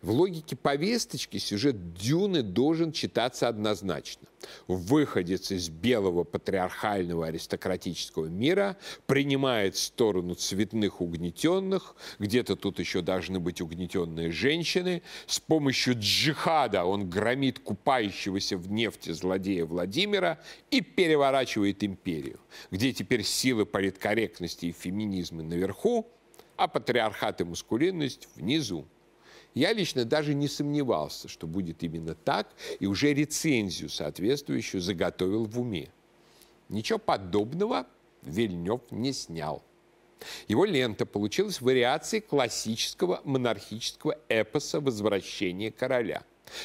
В 0.00 0.12
логике 0.12 0.54
повесточки 0.54 1.38
сюжет 1.38 1.92
Дюны 1.94 2.42
должен 2.42 2.92
читаться 2.92 3.48
однозначно. 3.48 4.28
Выходец 4.68 5.50
из 5.50 5.68
белого 5.68 6.22
патриархального 6.22 7.26
аристократического 7.26 8.26
мира 8.26 8.76
принимает 9.06 9.76
сторону 9.76 10.36
цветных 10.36 11.00
угнетенных, 11.00 11.96
где-то 12.20 12.54
тут 12.54 12.78
еще 12.78 13.02
должны 13.02 13.40
быть 13.40 13.60
угнетенные 13.60 14.30
женщины. 14.30 15.02
С 15.26 15.40
помощью 15.40 15.94
джихада 15.98 16.84
он 16.84 17.10
громит 17.10 17.58
купающегося 17.58 18.56
в 18.56 18.70
нефти 18.70 19.10
злодея 19.10 19.64
Владимира 19.64 20.38
и 20.70 20.80
переворачивает 20.80 21.82
империю, 21.82 22.38
где 22.70 22.92
теперь 22.92 23.24
силы 23.24 23.66
политкорректности 23.66 24.66
и 24.66 24.72
феминизма 24.72 25.42
наверху, 25.42 26.06
а 26.56 26.68
патриархат 26.68 27.40
и 27.40 27.44
мускулинность 27.44 28.28
внизу. 28.36 28.86
Я 29.58 29.72
лично 29.72 30.04
даже 30.04 30.34
не 30.34 30.46
сомневался, 30.46 31.26
что 31.26 31.48
будет 31.48 31.82
именно 31.82 32.14
так, 32.14 32.46
и 32.78 32.86
уже 32.86 33.12
рецензию 33.12 33.90
соответствующую 33.90 34.80
заготовил 34.80 35.46
в 35.46 35.60
уме. 35.60 35.88
Ничего 36.68 37.00
подобного 37.00 37.84
Вильнев 38.22 38.82
не 38.92 39.12
снял. 39.12 39.64
Его 40.46 40.64
лента 40.64 41.06
получилась 41.06 41.60
вариацией 41.60 42.20
классического 42.20 43.20
монархического 43.24 44.20
эпоса 44.28 44.78
«Возвращение 44.78 45.72
короля». 45.72 46.22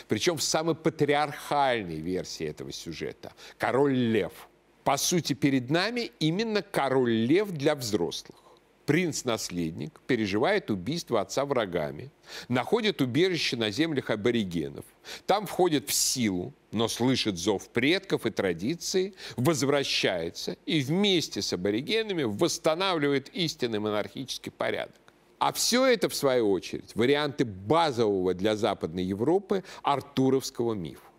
Причем 0.07 0.37
в 0.37 0.43
самой 0.43 0.75
патриархальной 0.75 1.97
версии 1.97 2.45
этого 2.45 2.71
сюжета– 2.71 3.33
«Король 3.57 3.95
Лев». 3.95 4.49
По 4.83 4.97
сути, 4.97 5.33
перед 5.33 5.71
нами 5.71 6.11
именно 6.19 6.61
король 6.61 7.25
Лев 7.25 7.49
для 7.53 7.73
взрослых 7.73 8.42
принц-наследник 8.85 9.99
переживает 10.07 10.69
убийство 10.71 11.21
отца 11.21 11.45
врагами, 11.45 12.11
находит 12.47 13.01
убежище 13.01 13.55
на 13.55 13.71
землях 13.71 14.09
аборигенов, 14.09 14.85
там 15.25 15.45
входит 15.45 15.89
в 15.89 15.93
силу, 15.93 16.53
но 16.71 16.87
слышит 16.87 17.37
зов 17.37 17.69
предков 17.69 18.25
и 18.25 18.31
традиции, 18.31 19.13
возвращается 19.37 20.57
и 20.65 20.81
вместе 20.81 21.41
с 21.41 21.53
аборигенами 21.53 22.23
восстанавливает 22.23 23.29
истинный 23.29 23.79
монархический 23.79 24.51
порядок. 24.51 25.01
А 25.39 25.51
все 25.51 25.85
это, 25.85 26.07
в 26.07 26.15
свою 26.15 26.49
очередь, 26.51 26.95
варианты 26.95 27.43
базового 27.43 28.33
для 28.33 28.55
Западной 28.55 29.03
Европы 29.03 29.63
артуровского 29.81 30.73
мифа. 30.73 31.12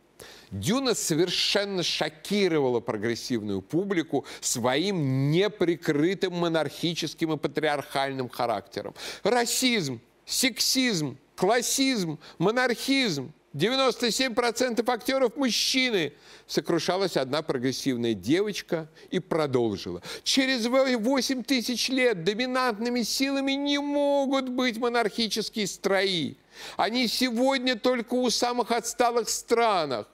Дюна 0.55 0.95
совершенно 0.95 1.83
шокировала 1.83 2.79
прогрессивную 2.79 3.61
публику 3.61 4.25
своим 4.41 5.33
неприкрытым 5.33 6.35
монархическим 6.35 7.33
и 7.33 7.37
патриархальным 7.37 8.29
характером. 8.29 8.95
Расизм, 9.25 10.01
сексизм, 10.25 11.19
классизм, 11.35 12.21
монархизм. 12.39 13.33
97% 13.53 14.89
актеров 14.89 15.37
мужчины. 15.37 16.13
Сокрушалась 16.47 17.17
одна 17.17 17.43
прогрессивная 17.43 18.15
девочка 18.15 18.89
и 19.11 19.19
продолжила. 19.19 20.03
Через 20.23 20.67
8 20.67 21.43
тысяч 21.43 21.89
лет 21.89 22.23
доминантными 22.23 23.03
силами 23.03 23.53
не 23.53 23.79
могут 23.79 24.49
быть 24.49 24.79
монархические 24.79 25.67
строи. 25.67 26.37
Они 26.77 27.09
сегодня 27.09 27.77
только 27.77 28.15
у 28.15 28.31
самых 28.31 28.71
отсталых 28.71 29.29
странах. 29.29 30.07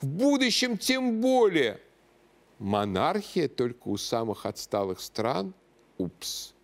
В 0.00 0.06
будущем 0.06 0.78
тем 0.78 1.20
более. 1.20 1.80
Монархия 2.58 3.48
только 3.48 3.88
у 3.88 3.96
самых 3.96 4.46
отсталых 4.46 5.00
стран? 5.00 5.54
Упс. 5.96 6.54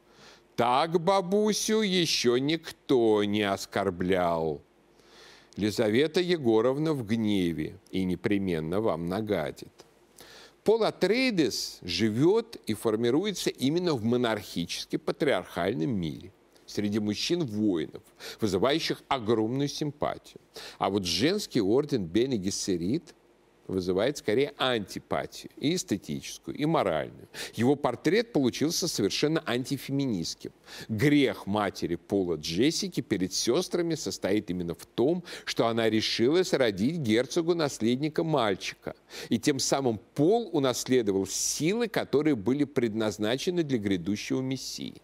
Так 0.56 1.00
бабусю 1.00 1.80
еще 1.80 2.40
никто 2.40 3.24
не 3.24 3.42
оскорблял. 3.42 4.60
Лизавета 5.56 6.20
Егоровна 6.20 6.94
в 6.94 7.06
гневе 7.06 7.78
и 7.90 8.04
непременно 8.04 8.80
вам 8.80 9.08
нагадит. 9.08 9.72
Пол 10.64 10.84
Атрейдес 10.84 11.78
живет 11.82 12.56
и 12.66 12.74
формируется 12.74 13.50
именно 13.50 13.94
в 13.94 14.04
монархически 14.04 14.96
патриархальном 14.96 15.90
мире– 15.90 16.32
среди 16.74 16.98
мужчин-воинов, 16.98 18.02
вызывающих 18.40 19.02
огромную 19.08 19.68
симпатию. 19.68 20.40
А 20.78 20.90
вот 20.90 21.04
женский 21.04 21.60
орден 21.60 22.04
Бени 22.04 22.36
Гессерит 22.36 23.14
вызывает 23.66 24.18
скорее 24.18 24.52
антипатию, 24.58 25.50
и 25.56 25.74
эстетическую, 25.74 26.56
и 26.56 26.64
моральную. 26.64 27.28
Его 27.54 27.76
портрет 27.76 28.32
получился 28.32 28.88
совершенно 28.88 29.42
антифеминистским. 29.46 30.52
Грех 30.88 31.46
матери 31.46 31.96
Пола 31.96 32.36
Джессики 32.36 33.00
перед 33.00 33.32
сестрами 33.32 33.94
состоит 33.94 34.50
именно 34.50 34.74
в 34.74 34.86
том, 34.86 35.24
что 35.44 35.66
она 35.66 35.88
решилась 35.88 36.52
родить 36.52 36.96
герцогу 36.98 37.54
наследника 37.54 38.24
мальчика. 38.24 38.94
И 39.28 39.38
тем 39.38 39.58
самым 39.58 40.00
Пол 40.14 40.50
унаследовал 40.52 41.26
силы, 41.26 41.88
которые 41.88 42.36
были 42.36 42.64
предназначены 42.64 43.62
для 43.62 43.78
грядущего 43.78 44.40
мессии. 44.40 44.94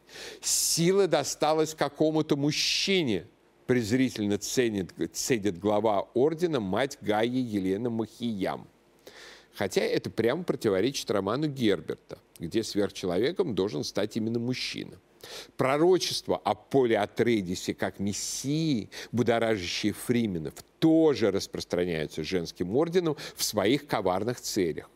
Сила 0.40 1.06
досталась 1.06 1.74
какому-то 1.74 2.36
мужчине– 2.36 3.26
презрительно 3.70 4.36
ценит, 4.36 4.92
цедит 5.12 5.60
глава 5.60 6.00
ордена 6.14 6.58
мать 6.58 6.98
Гаи 7.02 7.38
Елена 7.38 7.88
Махиям. 7.88 8.66
Хотя 9.54 9.82
это 9.82 10.10
прямо 10.10 10.42
противоречит 10.42 11.08
роману 11.08 11.46
Герберта, 11.46 12.18
где 12.40 12.64
сверхчеловеком 12.64 13.54
должен 13.54 13.84
стать 13.84 14.16
именно 14.16 14.40
мужчина. 14.40 14.98
Пророчество 15.56 16.36
о 16.36 16.56
Поле 16.56 16.98
Атрейдисе 16.98 17.72
как 17.72 18.00
мессии, 18.00 18.90
будоражащие 19.12 19.92
фрименов, 19.92 20.54
тоже 20.80 21.30
распространяются 21.30 22.24
женским 22.24 22.74
орденом 22.74 23.16
в 23.36 23.44
своих 23.44 23.86
коварных 23.86 24.40
целях. 24.40 24.90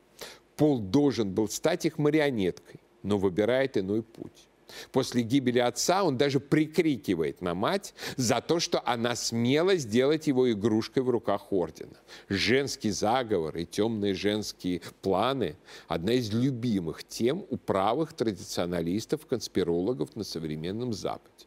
Пол 0.57 0.81
должен 0.81 1.33
был 1.33 1.49
стать 1.49 1.87
их 1.87 1.99
марионеткой, 1.99 2.81
но 3.05 3.19
выбирает 3.19 3.77
иной 3.77 4.03
путь. 4.03 4.49
После 4.93 5.23
гибели 5.23 5.59
отца 5.59 6.05
он 6.05 6.17
даже 6.17 6.41
прикрикивает 6.41 7.41
на 7.41 7.55
мать 7.55 7.95
за 8.17 8.41
то, 8.41 8.61
что 8.61 8.83
она 8.85 9.15
смела 9.17 9.77
сделать 9.77 10.27
его 10.27 10.51
игрушкой 10.51 11.03
в 11.03 11.11
руках 11.11 11.53
ордена. 11.53 11.97
Женский 12.29 12.91
заговор 12.91 13.57
и 13.57 13.67
темные 13.67 14.15
женские 14.15 14.81
планы– 15.03 15.57
одна 15.89 16.15
из 16.15 16.33
любимых 16.33 17.05
тем 17.05 17.45
у 17.51 17.57
правых 17.57 18.13
традиционалистов, 18.13 19.27
конспирологов 19.27 20.17
на 20.17 20.25
современном 20.25 20.93
Западе. 20.93 21.47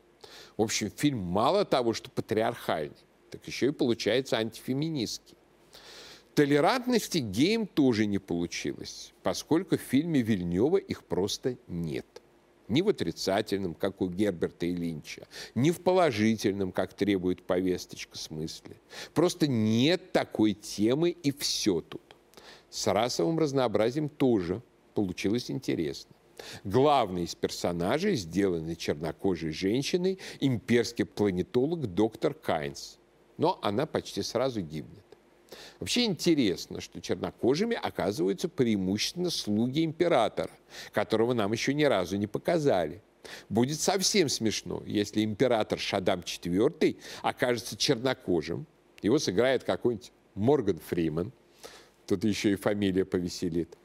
В 0.56 0.62
общем, 0.62 0.91
фильм 0.95 1.19
мало 1.19 1.65
того, 1.65 1.93
что 1.93 2.10
патриархальный, 2.10 2.95
так 3.32 3.45
еще 3.47 3.67
и 3.67 3.71
получается 3.71 4.38
антифеминистский. 4.38 5.38
Толерантности 6.34 7.17
геям 7.17 7.65
тоже 7.65 8.06
не 8.06 8.19
получилось, 8.19 9.13
поскольку 9.23 9.77
в 9.77 9.82
фильме 9.82 10.21
Вильнева 10.21 10.77
их 10.77 11.03
просто 11.03 11.58
нет– 11.67 12.06
ни 12.67 12.82
в 12.82 12.89
отрицательном, 12.89 13.73
как 13.73 14.01
у 14.01 14.10
Герберта 14.10 14.65
и 14.65 14.75
Линча, 14.75 15.27
ни 15.56 15.71
в 15.71 15.82
положительном, 15.82 16.71
как 16.71 16.93
требует 16.93 17.43
повесточка 17.43 18.17
смысле. 18.17 18.77
Просто 19.13 19.47
нет 19.47 20.12
такой 20.12 20.53
темы, 20.53 21.12
и 21.12 21.32
все 21.32 21.82
тут. 21.82 22.01
С 22.69 22.91
расовым 22.91 23.39
разнообразием 23.39 24.10
тоже 24.10 24.62
получилось 24.93 25.49
интересно. 25.49 26.15
Главный 26.63 27.23
из 27.23 27.34
персонажей, 27.34 28.15
сделанный 28.15 28.75
чернокожей 28.75 29.51
женщиной, 29.51 30.19
имперский 30.39 31.06
планетолог 31.06 31.88
доктор 31.88 32.34
Кайнс. 32.34 32.97
Но 33.38 33.60
она 33.62 33.86
почти 33.86 34.21
сразу 34.21 34.62
гибнет. 34.62 35.07
Вообще 35.79 36.05
интересно, 36.05 36.81
что 36.81 37.01
чернокожими 37.01 37.75
оказываются 37.75 38.49
преимущественно 38.49 39.29
слуги 39.29 39.83
императора, 39.83 40.51
которого 40.91 41.33
нам 41.33 41.51
еще 41.51 41.73
ни 41.73 41.83
разу 41.83 42.17
не 42.17 42.27
показали. 42.27 43.01
Будет 43.49 43.79
совсем 43.79 44.29
смешно, 44.29 44.81
если 44.86 45.23
император 45.23 45.79
Шадам 45.79 46.21
IV 46.21 46.97
окажется 47.21 47.75
чернокожим, 47.77 48.65
его 49.01 49.19
сыграет 49.19 49.63
какой-нибудь 49.63 50.12
Морган 50.36 50.79
Фриман, 50.79 51.31
тут 52.05 52.23
еще 52.23 52.53
и 52.53 52.55
фамилия 52.55 53.05
повеселит, 53.05 53.77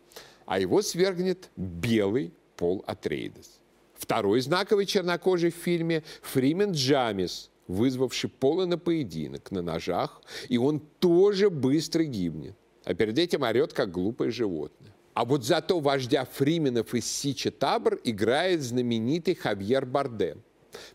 а 0.46 0.58
его 0.58 0.82
свергнет 0.82 1.50
белый 1.56 2.32
Пол 2.56 2.84
Атрейдес. 2.86 3.60
Второй 3.94 4.40
знаковый 4.40 4.86
чернокожий 4.86 5.50
в 5.50 5.56
фильме– 5.56 6.02
Фримен 6.22 6.72
Джамис, 6.72 7.51
вызвавший 7.72 8.30
Пола 8.30 8.76
поединок 8.76 9.50
на 9.50 9.62
ножах, 9.62 10.22
и 10.48 10.58
он 10.58 10.80
тоже 10.98 11.50
быстро 11.50 12.04
гибнет, 12.04 12.54
а 12.84 12.94
перед 12.94 13.18
этим 13.18 13.42
орет, 13.42 13.72
как 13.72 13.90
глупое 13.90 14.30
животное. 14.30 14.92
А 15.14 15.24
вот 15.24 15.44
зато 15.44 15.78
вождя 15.80 16.24
Фрименов 16.24 16.94
из 16.94 17.06
Сичи 17.06 17.50
Табор 17.50 17.98
играет 18.04 18.62
знаменитый 18.62 19.34
Хавьер 19.34 19.84
Бардем. 19.84 20.42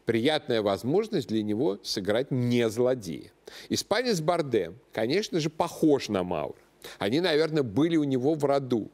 Приятная 0.05 0.63
возможность 0.63 1.27
для 1.27 1.43
него 1.43 1.77
сыграть 1.83 2.31
не 2.31 2.67
злодея. 2.67 3.31
Испанец 3.69 4.19
Бардем, 4.21 4.79
конечно 4.91 5.39
же, 5.39 5.51
похож 5.51 6.09
на 6.09 6.23
Маура. 6.23 6.57
Они, 6.97 7.19
наверное, 7.19 7.61
были 7.61 7.95
у 7.95 8.03
него 8.03 8.33
в 8.33 8.43
роду, 8.43 8.89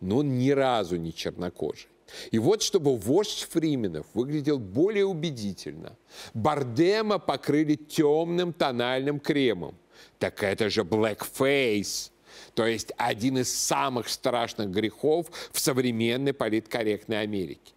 но 0.00 0.18
он 0.18 0.38
ни 0.38 0.50
разу 0.50 0.96
не 0.96 1.12
чернокожий. 1.12 1.88
И 2.30 2.38
вот, 2.38 2.62
чтобы 2.62 2.96
вождь 2.96 3.46
Фрименов 3.50 4.06
выглядел 4.14 4.58
более 4.58 5.06
убедительно, 5.06 5.96
Бардема 6.34 7.18
покрыли 7.18 7.74
темным 7.74 8.52
тональным 8.52 9.20
кремом. 9.20 9.74
Так 10.18 10.42
это 10.42 10.70
же 10.70 10.82
blackface, 10.82 12.10
то 12.54 12.66
есть 12.66 12.92
один 12.96 13.38
из 13.38 13.54
самых 13.54 14.08
страшных 14.08 14.70
грехов 14.70 15.26
в 15.52 15.60
современной 15.60 16.32
политкорректной 16.32 17.22
Америке. 17.22 17.72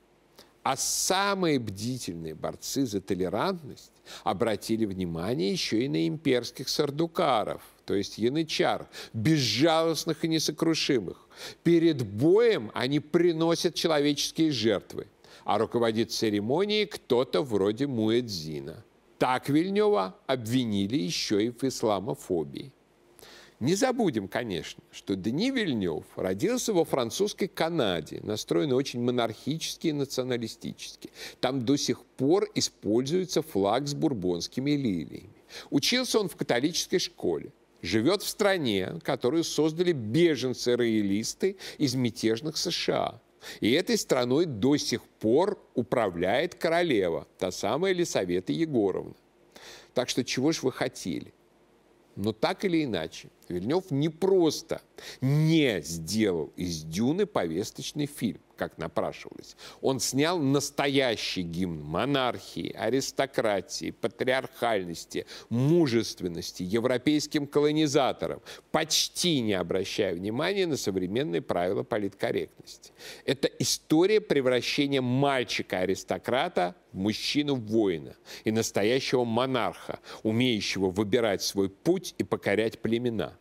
А 0.63 0.75
самые 0.75 1.59
бдительные 1.59 2.33
борцы 2.33 2.85
за 2.85 2.99
толерантность 2.99 3.91
обратили 4.23 4.85
внимание 4.85 5.51
еще 5.51 5.83
и 5.83 5.87
на 5.87 6.07
имперских 6.07 6.69
сардукаров, 6.69 7.61
то 7.85 7.93
есть 7.93 8.17
янычар, 8.17 8.87
безжалостных 9.13 10.25
и 10.25 10.27
несокрушимых. 10.27 11.27
Перед 11.63 12.05
боем 12.05 12.71
они 12.73 12.99
приносят 12.99 13.75
человеческие 13.75 14.51
жертвы, 14.51 15.07
а 15.43 15.57
руководит 15.57 16.11
церемонией 16.11 16.85
кто-то 16.85 17.41
вроде 17.41 17.87
Муэдзина. 17.87 18.83
Так 19.17 19.49
Вильнева 19.49 20.15
обвинили 20.27 20.97
еще 20.97 21.45
и 21.45 21.49
в 21.49 21.63
исламофобии. 21.63 22.71
Не 23.61 23.75
забудем, 23.75 24.27
конечно, 24.27 24.83
что 24.91 25.15
Дени 25.15 25.49
Вильнев 25.49 26.03
родился 26.17 26.73
во 26.73 26.83
французской 26.83 27.47
Канаде, 27.47 28.19
настроенный 28.21 28.75
очень 28.75 29.01
монархически 29.01 29.87
и 29.87 29.93
националистически. 29.93 31.09
Там 31.39 31.63
до 31.63 31.77
сих 31.77 32.01
пор 32.17 32.49
используется 32.53 33.41
флаг 33.41 33.87
с 33.87 33.93
бурбонскими 33.93 34.71
лилиями. 34.71 35.29
Учился 35.69 36.19
он 36.19 36.27
в 36.27 36.35
католической 36.35 36.99
школе. 36.99 37.53
Живет 37.85 38.23
в 38.23 38.27
стране, 38.27 38.99
которую 39.03 39.43
создали 39.43 39.91
беженцы-роялисты 39.91 41.57
из 41.77 41.93
мятежных 41.93 42.57
США. 42.57 43.21
И 43.59 43.71
этой 43.73 43.95
страной 43.95 44.45
до 44.45 44.75
сих 44.75 45.03
пор 45.03 45.63
управляет 45.75 46.55
королева, 46.55 47.27
та 47.37 47.51
самая 47.51 47.93
Елисавета 47.93 48.51
Егоровна. 48.53 49.13
Так 49.93 50.09
что 50.09 50.23
чего 50.23 50.51
ж 50.51 50.63
вы 50.63 50.71
хотели? 50.71 51.31
Но 52.15 52.33
так 52.33 52.65
или 52.65 52.83
иначе, 52.83 53.29
Вильнев 53.49 53.91
не 53.91 54.09
просто 54.09 54.81
не 55.21 55.81
сделал 55.81 56.51
из 56.55 56.83
«Дюны» 56.83 57.25
повесточный 57.25 58.05
фильм, 58.05 58.39
как 58.55 58.77
напрашивалось. 58.77 59.55
Он 59.81 59.99
снял 59.99 60.39
настоящий 60.39 61.41
гимн 61.41 61.83
монархии, 61.83 62.73
аристократии, 62.73 63.91
патриархальности, 63.91 65.25
мужественности, 65.49 66.63
европейским 66.63 67.47
колонизаторам, 67.47 68.41
почти 68.71 69.41
не 69.41 69.53
обращая 69.53 70.15
внимания 70.15 70.67
на 70.67 70.77
современные 70.77 71.41
правила 71.41 71.83
политкорректности. 71.83 72.93
Это 73.25 73.47
история 73.59 74.21
превращения 74.21 75.01
мальчика-аристократа 75.01 76.75
в 76.91 76.97
мужчину-воина 76.97 78.15
и 78.43 78.51
настоящего 78.51 79.25
монарха, 79.25 79.99
умеющего 80.23 80.89
выбирать 80.89 81.41
свой 81.41 81.69
путь 81.69 82.15
и 82.17 82.23
покорять 82.23 82.79
племена. 82.79 83.34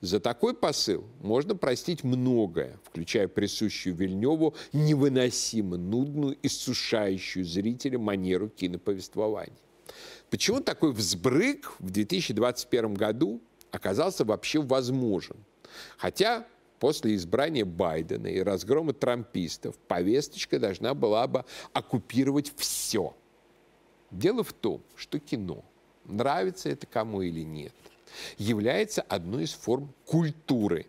За 0.00 0.20
такой 0.20 0.54
посыл 0.54 1.04
можно 1.20 1.54
простить 1.54 2.02
многое, 2.02 2.78
включая 2.84 3.28
присущую 3.28 3.94
Вильневу 3.94 4.54
невыносимо 4.72 5.76
нудную 5.76 6.36
и 6.42 6.48
сушающую 6.48 7.44
зрителя 7.44 7.98
манеру 7.98 8.48
киноповествования. 8.48 9.56
Почему 10.30 10.60
такой 10.60 10.92
взбрык 10.92 11.72
в 11.78 11.90
2021 11.90 12.94
году 12.94 13.40
оказался 13.70 14.24
вообще 14.24 14.60
возможен? 14.60 15.36
Хотя 15.96 16.46
после 16.78 17.14
избрания 17.14 17.64
Байдена 17.64 18.28
и 18.28 18.40
разгрома 18.40 18.92
трампистов 18.92 19.76
повесточка 19.78 20.58
должна 20.58 20.94
была 20.94 21.26
бы 21.26 21.44
оккупировать 21.72 22.52
все. 22.56 23.14
Дело 24.10 24.42
в 24.42 24.52
том, 24.52 24.82
что 24.96 25.18
кино, 25.20 25.64
нравится 26.04 26.68
это 26.68 26.86
кому 26.86 27.22
или 27.22 27.42
нет, 27.42 27.72
является 28.38 29.02
одной 29.02 29.44
из 29.44 29.52
форм 29.52 29.92
культуры. 30.06 30.86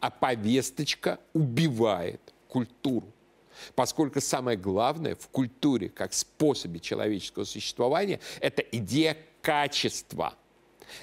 А 0.00 0.10
повесточка 0.10 1.18
убивает 1.32 2.20
культуру. 2.48 3.12
Поскольку 3.74 4.20
самое 4.20 4.56
главное 4.56 5.14
в 5.14 5.28
культуре, 5.28 5.88
как 5.88 6.12
способе 6.12 6.80
человеческого 6.80 7.44
существования, 7.44 8.20
это 8.40 8.62
идея 8.62 9.16
качества. 9.40 10.34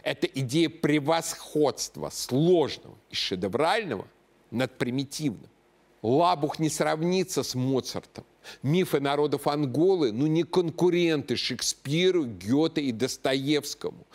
Это 0.03 0.27
идея 0.27 0.69
превосходства 0.69 2.09
сложного 2.09 2.97
и 3.09 3.15
шедеврального 3.15 4.07
над 4.51 4.77
примитивным. 4.77 5.49
Лабух 6.03 6.59
не 6.59 6.69
сравнится 6.69 7.43
с 7.43 7.55
Моцартом. 7.55 8.25
Мифы 8.61 8.99
народов 8.99 9.47
Анголы, 9.47 10.11
ну, 10.11 10.27
не 10.27 10.43
конкуренты 10.43 11.37
Шекспиру, 11.37 12.25
Гёте 12.25 12.81
и 12.81 12.91
Достоевскому. 12.91 14.05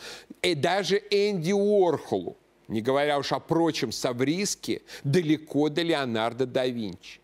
И 0.42 0.54
даже 0.54 0.98
Энди 1.10 1.52
Уорхолу, 1.52 2.36
не 2.68 2.82
говоря 2.82 3.18
уж 3.18 3.32
о 3.32 3.40
прочем 3.40 3.90
Савриске, 3.90 4.82
далеко 5.02 5.70
до 5.70 5.80
Леонардо 5.80 6.44
да 6.44 6.66
Винчи. 6.66 7.20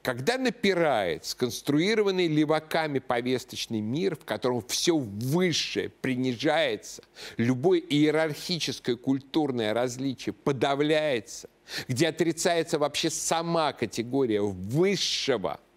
Когда 0.00 0.38
напирает 0.38 1.26
сконструированный 1.26 2.26
леваками 2.26 3.00
повесточный 3.00 3.82
мир, 3.82 4.16
в 4.16 4.24
котором 4.24 4.64
все 4.66 4.96
высшее 4.96 5.90
принижается, 5.90 7.02
любое 7.36 7.80
иерархическое 7.80 8.96
культурное 8.96 9.74
различие 9.74 10.32
подавляется, 10.32 11.50
где 11.88 12.08
отрицается 12.08 12.78
вообще 12.78 13.10
сама 13.10 13.72
категория 13.72 14.40
высшего– 14.40 15.60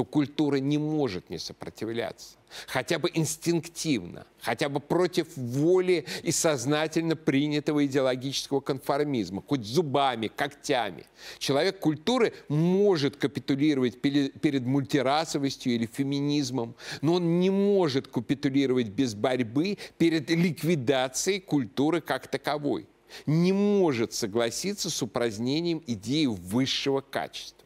то 0.00 0.04
культура 0.04 0.56
не 0.56 0.78
может 0.78 1.28
не 1.28 1.38
сопротивляться. 1.38 2.38
Хотя 2.66 2.98
бы 2.98 3.10
инстинктивно, 3.12 4.26
хотя 4.40 4.68
бы 4.68 4.80
против 4.80 5.36
воли 5.36 6.06
и 6.22 6.32
сознательно 6.32 7.16
принятого 7.16 7.84
идеологического 7.84 8.60
конформизма, 8.60 9.42
хоть 9.46 9.64
зубами, 9.64 10.28
когтями. 10.28 11.04
Человек 11.38 11.80
культуры 11.80 12.32
может 12.48 13.16
капитулировать 13.16 14.00
перед 14.00 14.64
мультирасовостью 14.64 15.74
или 15.74 15.84
феминизмом, 15.84 16.74
но 17.02 17.14
он 17.14 17.38
не 17.38 17.50
может 17.50 18.08
капитулировать 18.08 18.88
без 18.88 19.14
борьбы 19.14 19.76
перед 19.98 20.30
ликвидацией 20.30 21.40
культуры 21.40 22.00
как 22.00 22.26
таковой. 22.26 22.86
Не 23.26 23.52
может 23.52 24.12
согласиться 24.12 24.90
с 24.90 25.02
упразднением 25.02 25.82
идеи 25.86 26.26
высшего 26.26 27.00
качества. 27.00 27.60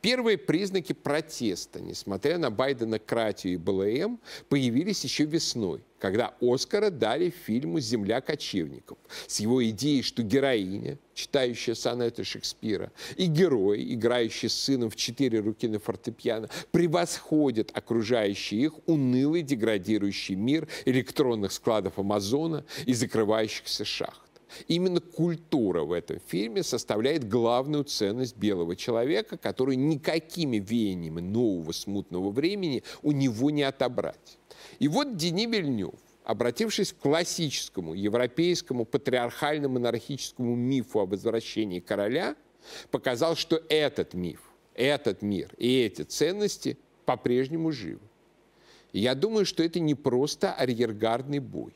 Первые 0.00 0.38
признаки 0.38 0.92
протеста, 0.92 1.80
несмотря 1.80 2.38
на 2.38 2.50
Байденократию 2.50 3.54
и 3.54 3.56
БЛМ, 3.56 4.20
появились 4.48 5.02
еще 5.02 5.24
весной, 5.24 5.82
когда 5.98 6.34
Оскара 6.40 6.90
дали 6.90 7.30
фильму 7.30 7.80
«Земля 7.80 8.20
кочевников» 8.20 8.96
с 9.26 9.40
его 9.40 9.66
идеей, 9.70 10.02
что 10.02 10.22
героиня, 10.22 11.00
читающая 11.14 11.74
сонеты 11.74 12.22
Шекспира, 12.22 12.92
и 13.16 13.26
герой, 13.26 13.92
играющий 13.92 14.48
с 14.48 14.54
сыном 14.54 14.88
в 14.88 14.94
четыре 14.94 15.40
руки 15.40 15.66
на 15.66 15.80
фортепиано, 15.80 16.48
превосходят 16.70 17.72
окружающий 17.74 18.62
их 18.62 18.74
унылый 18.86 19.42
деградирующий 19.42 20.36
мир 20.36 20.68
электронных 20.84 21.50
складов 21.50 21.98
Амазона 21.98 22.64
и 22.86 22.94
закрывающихся 22.94 23.84
шахт. 23.84 24.27
Именно 24.66 25.00
культура 25.00 25.82
в 25.82 25.92
этом 25.92 26.18
фильме 26.26 26.62
составляет 26.62 27.28
главную 27.28 27.84
ценность 27.84 28.36
белого 28.36 28.76
человека, 28.76 29.36
которую 29.36 29.78
никакими 29.78 30.58
веяниями 30.58 31.20
нового 31.20 31.72
смутного 31.72 32.30
времени 32.30 32.82
у 33.02 33.12
него 33.12 33.50
не 33.50 33.62
отобрать. 33.62 34.38
И 34.78 34.88
вот 34.88 35.16
Дени 35.16 35.46
Вильнюв, 35.46 35.94
обратившись 36.24 36.92
к 36.92 36.98
классическому 36.98 37.94
европейскому 37.94 38.84
патриархально-монархическому 38.84 40.54
мифу 40.54 41.00
о 41.00 41.06
возвращении 41.06 41.80
короля, 41.80 42.36
показал, 42.90 43.36
что 43.36 43.62
этот 43.68 44.14
миф, 44.14 44.40
этот 44.74 45.22
мир 45.22 45.50
и 45.58 45.80
эти 45.80 46.02
ценности 46.02 46.78
по-прежнему 47.04 47.72
живы. 47.72 48.00
И 48.92 49.00
я 49.00 49.14
думаю, 49.14 49.46
что 49.46 49.62
это 49.62 49.80
не 49.80 49.94
просто 49.94 50.52
арьергардный 50.52 51.38
бой. 51.38 51.72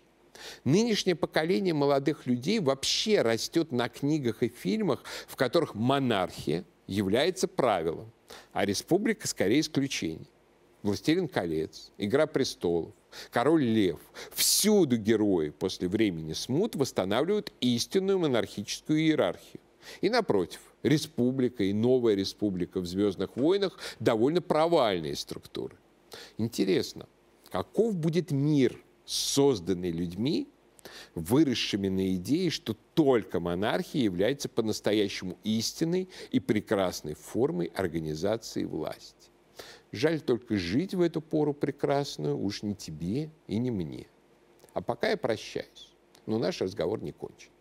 Нынешнее 0.65 1.15
поколение 1.15 1.75
молодых 1.75 2.27
людей 2.27 2.61
вообще 2.61 3.23
растет 3.23 3.73
на 3.73 3.89
книгах 3.89 4.43
и 4.43 4.49
фильмах, 4.49 5.05
в 5.27 5.37
которых 5.37 5.75
монархия 5.75 6.65
является 6.87 7.49
правилом, 7.49 8.11
а 8.53 8.65
республика 8.65 9.27
скорее 9.27 9.61
исключение. 9.61 10.27
«Властелин 10.83 11.29
колец», 11.29 11.93
«Игра 11.97 12.27
престолов», 12.27 12.93
«Король 13.31 13.63
лев». 13.63 14.01
Всюду 14.35 14.97
герои 14.97 15.51
после 15.51 15.87
времени 15.87 16.33
смут 16.33 16.75
восстанавливают 16.75 17.53
истинную 17.61 18.19
монархическую 18.19 18.99
иерархию. 18.99 19.61
И 20.01 20.11
напротив, 20.11 20.61
республика 20.83 21.63
и 21.63 21.73
новая 21.73 22.15
республика 22.15 22.81
в 22.81 22.87
«Звездных 22.87 23.37
войнах» 23.37 23.79
довольно 24.01 24.43
провальные 24.43 25.15
структуры. 25.15 25.77
Интересно, 26.37 27.07
каков 27.51 27.95
будет 27.95 28.33
мир– 28.33 28.77
созданный 29.05 29.91
людьми, 29.91 30.49
выросшими 31.15 31.89
на 31.89 32.15
идее, 32.15 32.51
что 32.51 32.77
только 32.95 33.41
монархия 33.41 34.03
является 34.03 34.49
по-настоящему 34.49 35.39
истинной 35.45 36.09
и 36.31 36.41
прекрасной 36.41 37.15
формой 37.15 37.67
организации 37.75 38.65
власти. 38.65 39.31
Жаль 39.93 40.21
только 40.21 40.57
жить 40.57 40.95
в 40.95 41.01
эту 41.01 41.21
пору 41.21 41.53
прекрасную 41.53 42.39
уж 42.39 42.63
не 42.63 42.75
тебе 42.75 43.31
и 43.47 43.59
не 43.59 43.71
мне. 43.71 44.07
А 44.73 44.81
пока 44.81 45.11
я 45.11 45.17
прощаюсь, 45.17 45.93
но 46.27 46.39
наш 46.39 46.61
разговор 46.61 47.03
не 47.03 47.13
кончен. 47.13 47.52